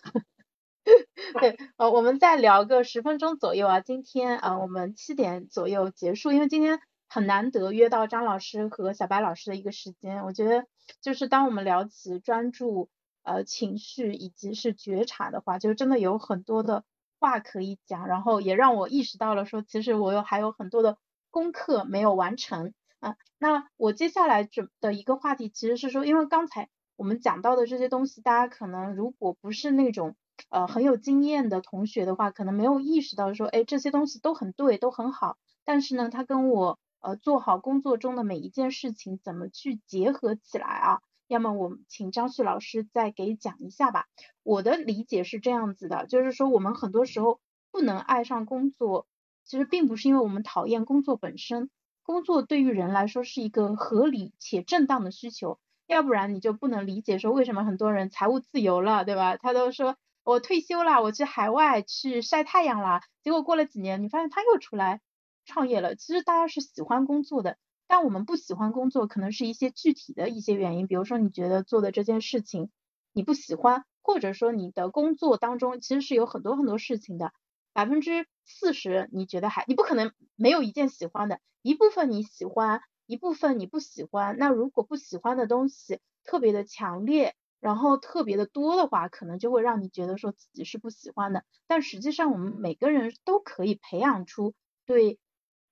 [1.41, 3.80] 对，呃，我们再聊个十分钟左右啊。
[3.80, 6.78] 今天啊，我们七点左右结束，因为今天
[7.09, 10.24] 很难得约到张老师和小白老师的一个时间。
[10.24, 10.64] 我觉得
[11.01, 12.89] 就是当我们聊起专注、
[13.24, 16.84] 呃情绪以及是觉察的话，就真的有很多的
[17.18, 18.07] 话可以讲。
[18.07, 20.99] 然后也让我意识到了说，其实我有还有很多的
[21.32, 23.16] 功课没有完成啊。
[23.39, 30.14] 那我接下来准的一个话题其实是说，因为刚才我们讲到的这些东西，大家可能如果不是那种。
[30.51, 35.37] 呃，很有经验的同学的话，可能没有意识到说，哎，这些东西都很对，都很好。
[35.64, 41.01] 但是呢，他跟我呃做好工作中的每一件事情怎么去结合起来啊？
[41.26, 44.07] 要么我们请张旭老师再给讲一下吧。
[44.45, 47.41] 我的理解是这样子的，就是说我们很多时候
[47.72, 49.07] 不能爱上工作，
[49.45, 51.68] 其实并不是因为我们讨厌工作本身，
[52.05, 55.59] 工作对于人来说是一个合理且正当的需求，
[55.89, 59.37] 要不然你就不能理解说为什么很多人财务自由了，对吧？
[59.37, 59.97] 他都说。
[60.27, 63.01] 我退休了，我去海外去晒太阳了。
[63.22, 65.01] 结果过了几年，你发现他又出来
[65.45, 65.95] 创业了。
[65.95, 70.89] 其实大家是喜欢工作的，但我们不喜欢工作，可能是一些具体的一些原因。
[70.89, 72.70] 比如说，你觉得做的这件事情
[73.12, 77.33] 你不喜欢，或者说你的工作当中其实是有很多很多事情的。
[77.72, 84.37] 百分之四十你觉得还，你不可能没有一件喜欢的，一部分你喜欢，一部分你不喜欢。
[84.39, 87.37] 那如果不喜欢的东西特别的强烈。
[87.67, 91.45] 然后特别的多的话，可能就会让你觉得说自己是不喜欢的。
[91.67, 94.55] 但实际上，我们每个人都可以培养出
[94.85, 95.19] 对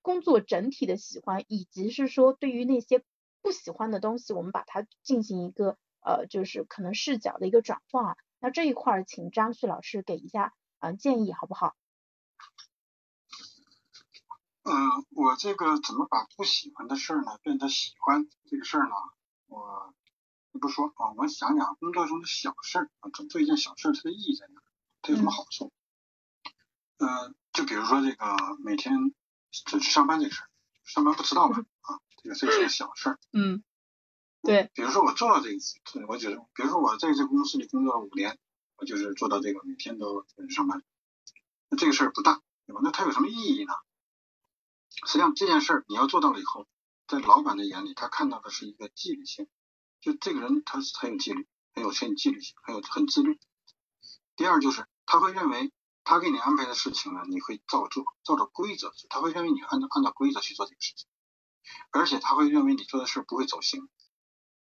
[0.03, 3.05] 工作整体的喜欢，以及是说对于那些
[3.43, 8.17] 不喜欢的东西，我们把它进行一个呃，就是可能视角的一个转换啊。
[8.41, 11.77] 那这一块儿，请张旭老师给一下嗯建议，好不好？
[14.65, 14.75] 嗯，
[15.15, 18.95] 我这个怎么把不喜欢的事儿呢变得喜欢这个事儿呢？
[19.47, 19.95] 我。
[20.55, 24.63] 你不说啊，我想想工作中的小事儿啊，做做一件小事儿，它的意义在哪？
[25.03, 25.73] 它有什么好处？
[26.99, 28.25] 嗯，就比如说这个
[28.65, 29.13] 每天
[29.67, 30.49] 准时上班这个事儿，
[30.85, 33.19] 上班不迟到吧啊，这个这是个小事儿。
[33.33, 33.65] 嗯，
[34.43, 34.71] 对。
[34.75, 38.39] 比如说我做到这个，我觉得，比如说我在这个公司里工作了五年，
[38.77, 40.85] 我就是做到这个每天都准时上班，
[41.69, 42.81] 那这个事儿不大，对吧？
[42.85, 43.73] 那它有什么意义呢？
[45.05, 46.69] 实际上这件事儿你要做到了以后，
[47.09, 49.49] 在老板的眼里，他看到的是一个纪律性。
[50.05, 53.41] 就这个人，他是很有纪律，很有很有纪律性，很有很自律。
[54.37, 59.09] 第二就是他会认为他给你安排的事情呢，你会照做，照着规则做。
[59.09, 61.07] 他会认为你按照按照规则去做这个事情，
[61.91, 63.89] 而且他会认为你做的事不会走形。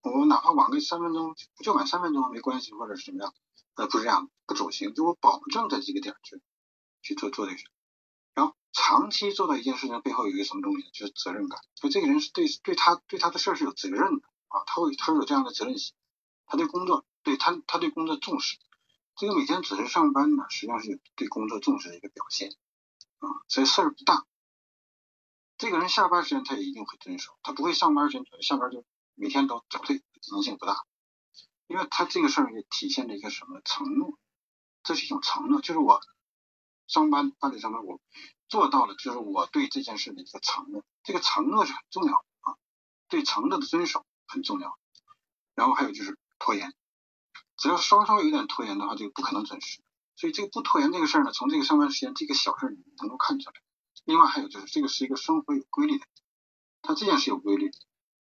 [0.02, 3.32] 我哪怕晚个三分钟，就晚三分钟没关系，或者是怎么样，
[3.76, 6.42] 呃，不是这样的，不走形，就我保证在这个点去
[7.04, 7.66] 去做做这个事。
[8.34, 11.60] 然后长期做到一件事情背后有一个什么东西，就是责任感。
[11.76, 14.24] 就这个人是对对他对他的事儿是有责任的。
[14.50, 15.94] 啊，他会，他有这样的责任心，
[16.46, 18.58] 他对工作，对他，他对工作重视。
[19.16, 22.56] 这个每天只是上班呢，实际上是对工作重视的一个表现
[23.20, 24.26] 啊，所以事儿不大。
[25.58, 28.86] 这个人下班时间他也一定会遵守，他不会上班时间下班就
[29.16, 30.86] 每天都早退，可能性不大。
[31.68, 34.18] 因为他这个事儿也体现了一个什么承诺，
[34.84, 36.02] 这是一种承诺，就是我
[36.88, 38.00] 上班八点上班，我
[38.48, 42.58] 做到了，就是我对这件事的一个承诺，这个承诺是很重要的啊，
[43.10, 44.06] 对承诺的遵守。
[44.30, 44.78] 很重要，
[45.56, 46.74] 然后还有就是拖延，
[47.58, 49.82] 只要稍稍有点拖延的话，就不可能准时。
[50.16, 53.56] 所以这个不拖延这个事儿呢，从这个上班时间这个小事你能够看出来。
[54.06, 56.06] 另外还有就是这个是一个生活有规律的，
[56.82, 57.72] 他这件事有规律，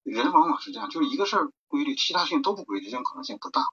[0.04, 3.68] 人往往是这样，就是一个事儿规律，其他事情都不规律，这种可能性不大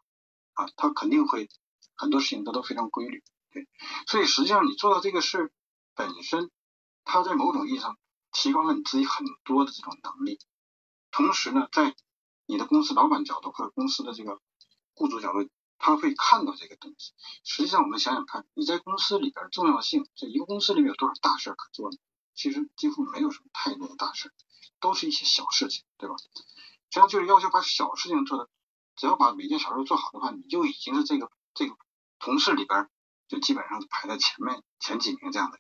[0.55, 1.49] 啊，他肯定会
[1.95, 3.22] 很多事情它都非常规律。
[3.51, 3.68] 对，
[4.07, 5.53] 所以实际上你做到这个事
[5.95, 6.51] 本身，
[7.05, 7.97] 它在某种意义上
[8.32, 10.39] 提高了你自己很多的这种能力，
[11.11, 11.95] 同时呢，在
[12.47, 14.40] 你的公司老板角度或者公司的这个
[14.94, 17.12] 雇主角度，他会看到这个东西。
[17.44, 21.99] 实际上，我们想想看，你在公司里边重要性，这一个公司里面有多少大事可做呢？
[22.34, 24.32] 其实几乎没有什么太多的大事，
[24.80, 26.16] 都是一些小事情，对吧？
[26.18, 26.28] 实
[26.90, 28.49] 际上就是要求把小事情做的，
[28.94, 31.76] 只要把每件小事做好的话，你就已经是这个这个
[32.18, 32.88] 同事里边
[33.28, 35.59] 就基本上排在前面前几名这样的。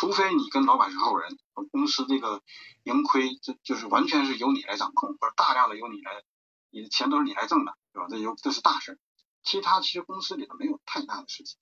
[0.00, 1.38] 除非你跟老板是合伙人，
[1.70, 2.42] 公司这个
[2.84, 6.24] 盈亏，这就是完全是由你来掌控，或者大量的由你来，
[6.70, 8.08] 你的钱都是你来挣的，对吧？
[8.08, 8.98] 这有这是大事。
[9.42, 11.58] 其他其实公司里头没有太大的事情，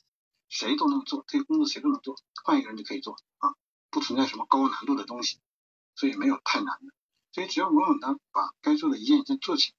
[0.49, 2.15] 谁都能做，这个工作谁都能做，
[2.45, 3.57] 换一个人就可以做啊，
[3.91, 5.41] 不存在什么高难度的东西，
[5.97, 6.95] 所以没有太难的。
[7.33, 9.73] 所以只要稳稳的把该做的一件一件做起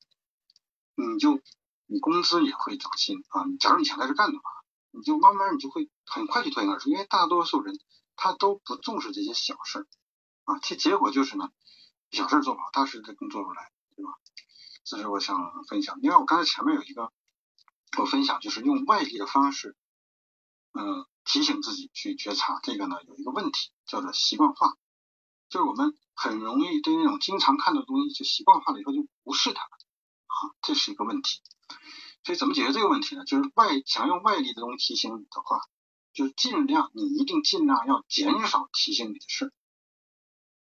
[0.97, 1.39] 来，你就
[1.85, 3.45] 你工资也会涨薪啊。
[3.57, 4.43] 假如你想在这干的话，
[4.91, 7.79] 你就慢慢你就会很快就脱颖而出，因为大多数人
[8.21, 9.87] 他都不重视这些小事儿
[10.43, 11.51] 啊，其结果就是呢，
[12.11, 14.11] 小事做不好，大事就更做不来，对吧？
[14.83, 15.97] 这是我想分享。
[16.01, 17.13] 另外，我刚才前面有一个
[17.97, 19.77] 我分享，就是用外力的方式，
[20.73, 22.59] 嗯，提醒自己去觉察。
[22.61, 24.73] 这个呢，有一个问题叫做习惯化，
[25.47, 31.41] 就是我们很容易对那种经常看到的东西就习惯化了以后就无视它啊，这是一个问题。
[32.25, 33.23] 所以怎么解决这个问题呢？
[33.23, 35.61] 就是外想用外力的东西提醒你的话，
[36.19, 39.53] 就尽量你一定尽量要减少提醒你的事儿，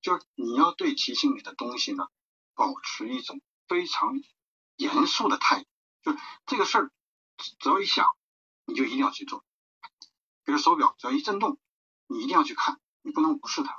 [0.02, 2.08] 就是你要对提醒你的东西呢，
[2.56, 4.20] 保持一种非常
[4.74, 5.68] 严肃的态度。
[6.02, 6.90] 就是这个事儿
[7.60, 8.08] 只要一想，
[8.64, 9.44] 你就一定要去做。
[10.42, 11.60] 比如手表只要一震动，
[12.08, 13.76] 你一定要去看，你不能无视它。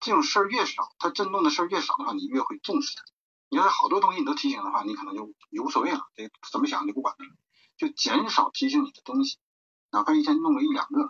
[0.00, 3.04] 这种事儿越少，它震动的事儿越少的话，你越会重视它。
[3.48, 7.30] 你要是好多东西你都提醒的话，你可能就也无所谓了，得怎么想就不管它了，
[7.76, 9.38] 就减少提醒你的东西，
[9.90, 11.08] 哪怕一天弄个一两个，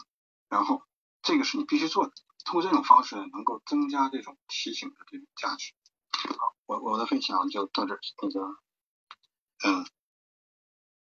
[0.48, 0.82] 然后
[1.22, 2.12] 这个是你必须做的，
[2.44, 5.72] 通过这种方式能够增加这种提醒的这种价值。
[6.12, 8.40] 好，我我的分享就到这儿，那个，
[9.66, 9.86] 嗯，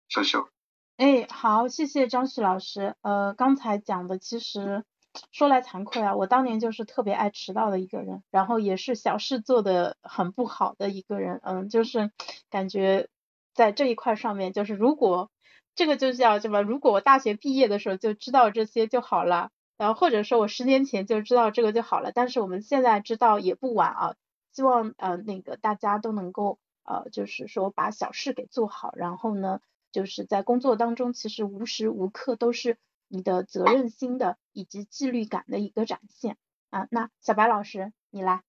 [0.10, 0.50] 小秀。
[0.98, 2.96] 哎，好，谢谢张旭老师。
[3.02, 4.86] 呃，刚才讲的其实。
[5.32, 12.12] 说来惭愧啊，我当年就是特别爱迟到的一个人，然后也是小事做的很不好的一个人，嗯，就是
[12.52, 13.10] 感觉
[13.56, 15.32] 在这一块上面，就是如果
[15.78, 24.16] 这个就叫什么，如果我大学毕业的时候就知道这些就好了，然后或者说我十年前就知道这个就好了，但是我们现在知道也不晚啊，
[24.52, 29.62] 希望呃那个大家都能够呃就是说把小事给做好，然后呢
[29.94, 32.78] 就是在工作当中其实无时无刻都是。
[33.10, 36.36] 你的责任心的以及纪律感的一个展现
[36.72, 38.44] 啊，那小白老师你来。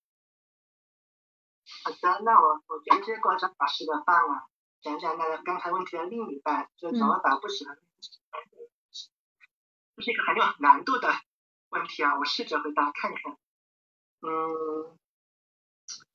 [1.85, 4.51] 好的，那我我接过张老师的范啊，
[4.81, 9.11] 讲讲那个刚才问题的另一半，就怎么把不喜欢的东西
[9.97, 11.12] 这是一个很有难度的
[11.70, 13.37] 问题啊，我试着回答看看。
[14.20, 14.97] 嗯，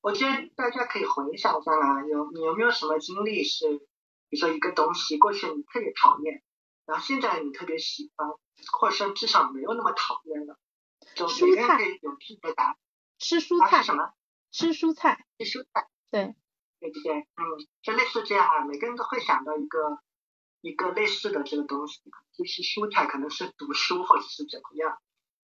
[0.00, 3.78] 我觉得大家可以回想一下啊，有你有没有什么经历是，
[4.28, 6.42] 比如说一个东西过去你特别讨厌。
[6.86, 8.28] 然后现在你特别喜欢，
[8.72, 10.58] 或者说至少没有那么讨厌了，
[11.14, 12.76] 就每个人可以有自己的答案。
[13.18, 13.82] 吃蔬菜。
[13.82, 14.12] 什么？
[14.50, 15.26] 吃蔬菜。
[15.38, 15.88] 吃蔬菜。
[16.10, 16.34] 对。
[16.84, 17.14] 对不对？
[17.14, 17.42] 嗯，
[17.80, 19.98] 就类似这样啊，每个人都会想到一个
[20.60, 22.02] 一个类似的这个东西，
[22.36, 24.98] 就是蔬菜，可能是读书或者是怎么样。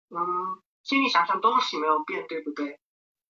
[0.10, 2.80] 嗯，心里想想东西没有变，对不对？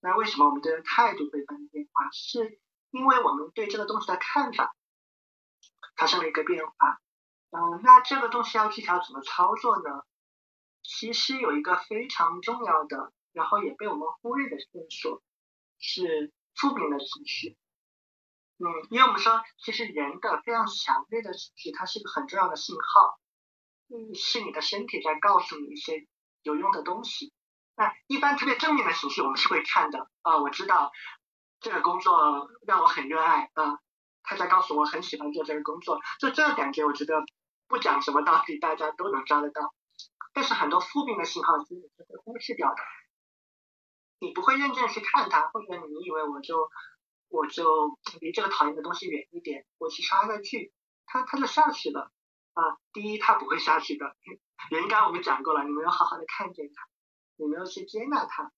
[0.02, 2.10] 那为什么我们的态度会发生变化？
[2.12, 2.60] 是
[2.92, 4.76] 因为我们对这个东西的看法
[5.96, 7.00] 发生了一个变化。
[7.52, 10.04] 嗯，那这个东西要技巧怎么操作呢？
[10.84, 15.24] 其实有一个非常重要的，然后也被我们忽略的线索，
[15.80, 17.56] 是负面的情绪。
[18.58, 23.20] 嗯，因为我们说，其实人的非常强烈的情绪，它是一个很重要的信号，
[23.90, 26.08] 嗯，是你的身体在告诉你一些
[26.44, 27.34] 有用的东西。
[27.76, 30.92] 那一般特别正面的情绪，我们是会看的啊，我知道
[31.60, 33.80] 这个工作让我很热爱啊，
[34.24, 37.24] 他在告诉我很喜欢做这个工作，就这个感觉，我觉得。
[37.68, 39.74] 不讲什么道理，大家都能抓得到。
[40.34, 42.76] 但是很多负面的信号其实是会忽视掉的，
[44.20, 46.70] 你不会认真去看它，或者你以为我就
[47.28, 50.74] 我就离这个讨厌的东西远一点，我去刷下去，
[51.06, 52.12] 它它就下去了
[52.54, 52.78] 啊。
[52.94, 54.16] 第一，它不会下去的，
[54.72, 56.88] 原因刚我们讲过了，你没有好好的看见它，
[57.36, 58.52] 你没有去接纳它。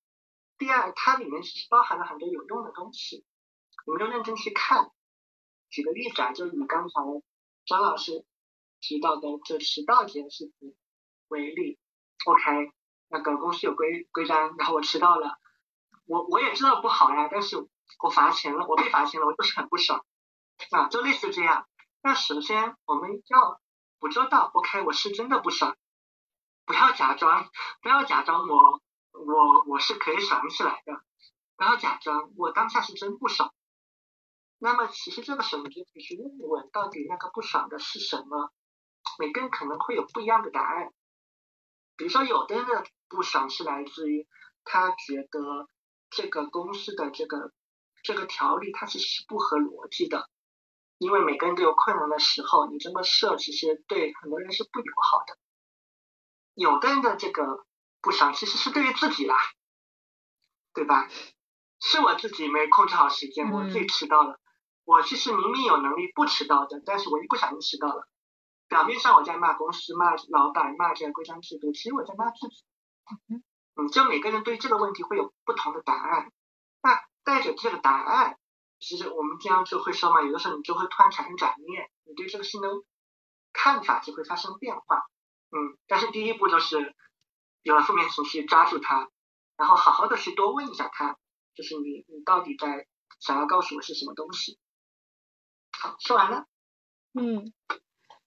[0.58, 3.26] 第二，它里面其实包含了很多有用的东西，
[3.86, 4.92] 你没有认真去看。
[5.70, 6.96] 举个例子啊，就以刚才
[7.66, 8.26] 张老师。
[8.80, 10.76] 提到的这迟到这件事情
[11.30, 11.80] 为例
[12.28, 12.72] ，OK，
[13.08, 15.40] 那个公司有规规章，然后我迟到了，
[16.06, 17.58] 我我也知道不好呀，但是
[18.04, 20.06] 我罚钱了，我被罚钱了，我就是很不爽
[20.72, 21.68] 啊，就类似这样。
[22.02, 23.60] 那首先我们要
[24.00, 25.76] 捕捉到，OK，我是真的不爽，
[26.66, 27.50] 不要假装，
[27.82, 28.82] 不要假装我
[29.12, 31.02] 我我是可以爽起来的，
[31.56, 33.54] 不要假装我当下是真不爽。
[34.60, 38.52] 那么其实这个时候就必须问一问，到底那个不爽的是什么？
[39.20, 40.94] 每个人可能会有不一样的答案，
[41.96, 44.28] 比如说有的人的不爽是来自于
[44.64, 45.70] 他觉得
[46.10, 47.52] 这个公司的这个
[48.08, 50.30] 这个条例它其实是不合逻辑的，
[50.98, 55.38] 因为每个人都有困难的时候，你这么设其实对很多人是不友好的。
[56.54, 57.66] 有的人的这个
[58.00, 59.36] 不爽其实是对于自己啦，
[60.74, 61.10] 对吧？
[61.82, 64.40] 是我自己没控制好时间，我自己迟到了。
[64.86, 68.08] 我其实明明有能力不迟到的，但是我一不小心迟到了。
[68.70, 72.64] 表面上我在骂公司、骂老板、骂这个规章制度，其实我在骂自己。
[73.76, 76.32] 嗯，就每个人对这个问题会有不同的答案。
[76.82, 78.38] 那带着这个答案，
[78.80, 82.70] 其实我们经常就会说嘛，有的时候你就会突然产生转念，你对这个事情的
[83.52, 85.04] 看法就会发生变化。
[85.52, 86.96] 嗯，但是第一步就是
[87.64, 89.10] 有了负面情绪，抓住它，
[89.58, 91.18] 然后好好的去多问一下他，
[91.54, 92.88] 就是你你到底在
[93.20, 94.58] 想要告诉我是什么东西。
[95.78, 96.46] 好，说完了。
[97.14, 97.52] 嗯。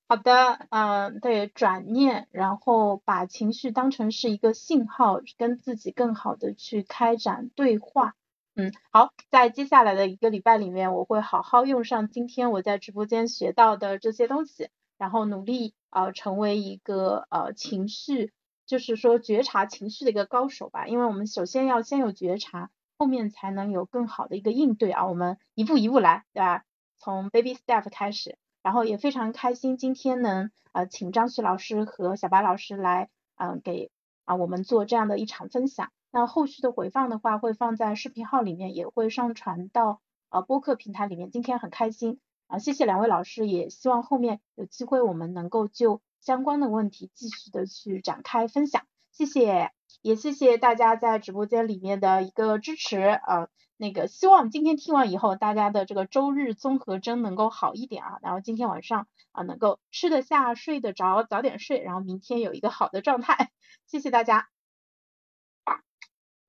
[0.09, 8.15] 好的，嗯，对，转念，然后把情绪当成是一个信号，跟自己更好的去开展对话。
[8.61, 18.35] 嗯，好，在接下来的一个礼拜里面，我会好好用上今天我在直播间学到的这些东西，然后努力呃成为一个呃情绪，
[18.67, 20.87] 就是说觉察情绪的一个高手吧。
[20.87, 25.07] 因为我们首先要先有觉察，后面才能有更好的一个应对啊。
[25.07, 26.65] 我们一步一步来，对吧？
[26.99, 28.37] 从 baby step 开始。
[28.63, 33.91] 然后也非常开心，今天能呃请张旭老师和小白老师来嗯给
[34.27, 35.91] 啊我们做这样的一场分享。
[36.13, 41.31] 那后续的回放的话会放在视频号里面，也会上传到呃播客平台里面。
[41.31, 48.83] 今天很开心啊，谢谢两位老师，也希望后面有机会我们能够就相关的问题继续的去展开分享。
[49.13, 49.71] 谢谢，
[50.03, 53.49] 也谢谢大家在直播间里面的一个支持啊。
[53.77, 63.51] 那个希望今天听完以后，大家的这个周日综合征能够好一点啊，然后今天晚上啊能够吃得下、睡得着，早点睡，然后明天有一个好的状态。
[63.87, 64.49] 谢谢大家。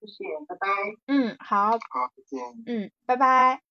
[0.02, 0.68] 谢谢，拜拜。
[1.06, 1.72] 嗯，好。
[1.72, 1.78] 好，
[2.18, 2.64] 再见。
[2.66, 3.62] 嗯，拜拜。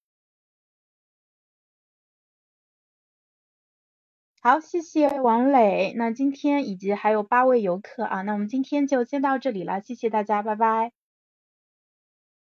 [4.42, 5.92] 好，谢谢王磊。
[5.96, 10.92] 那今天以及还有八位游客啊，那我们今天就先到这里了，谢谢大家，拜拜。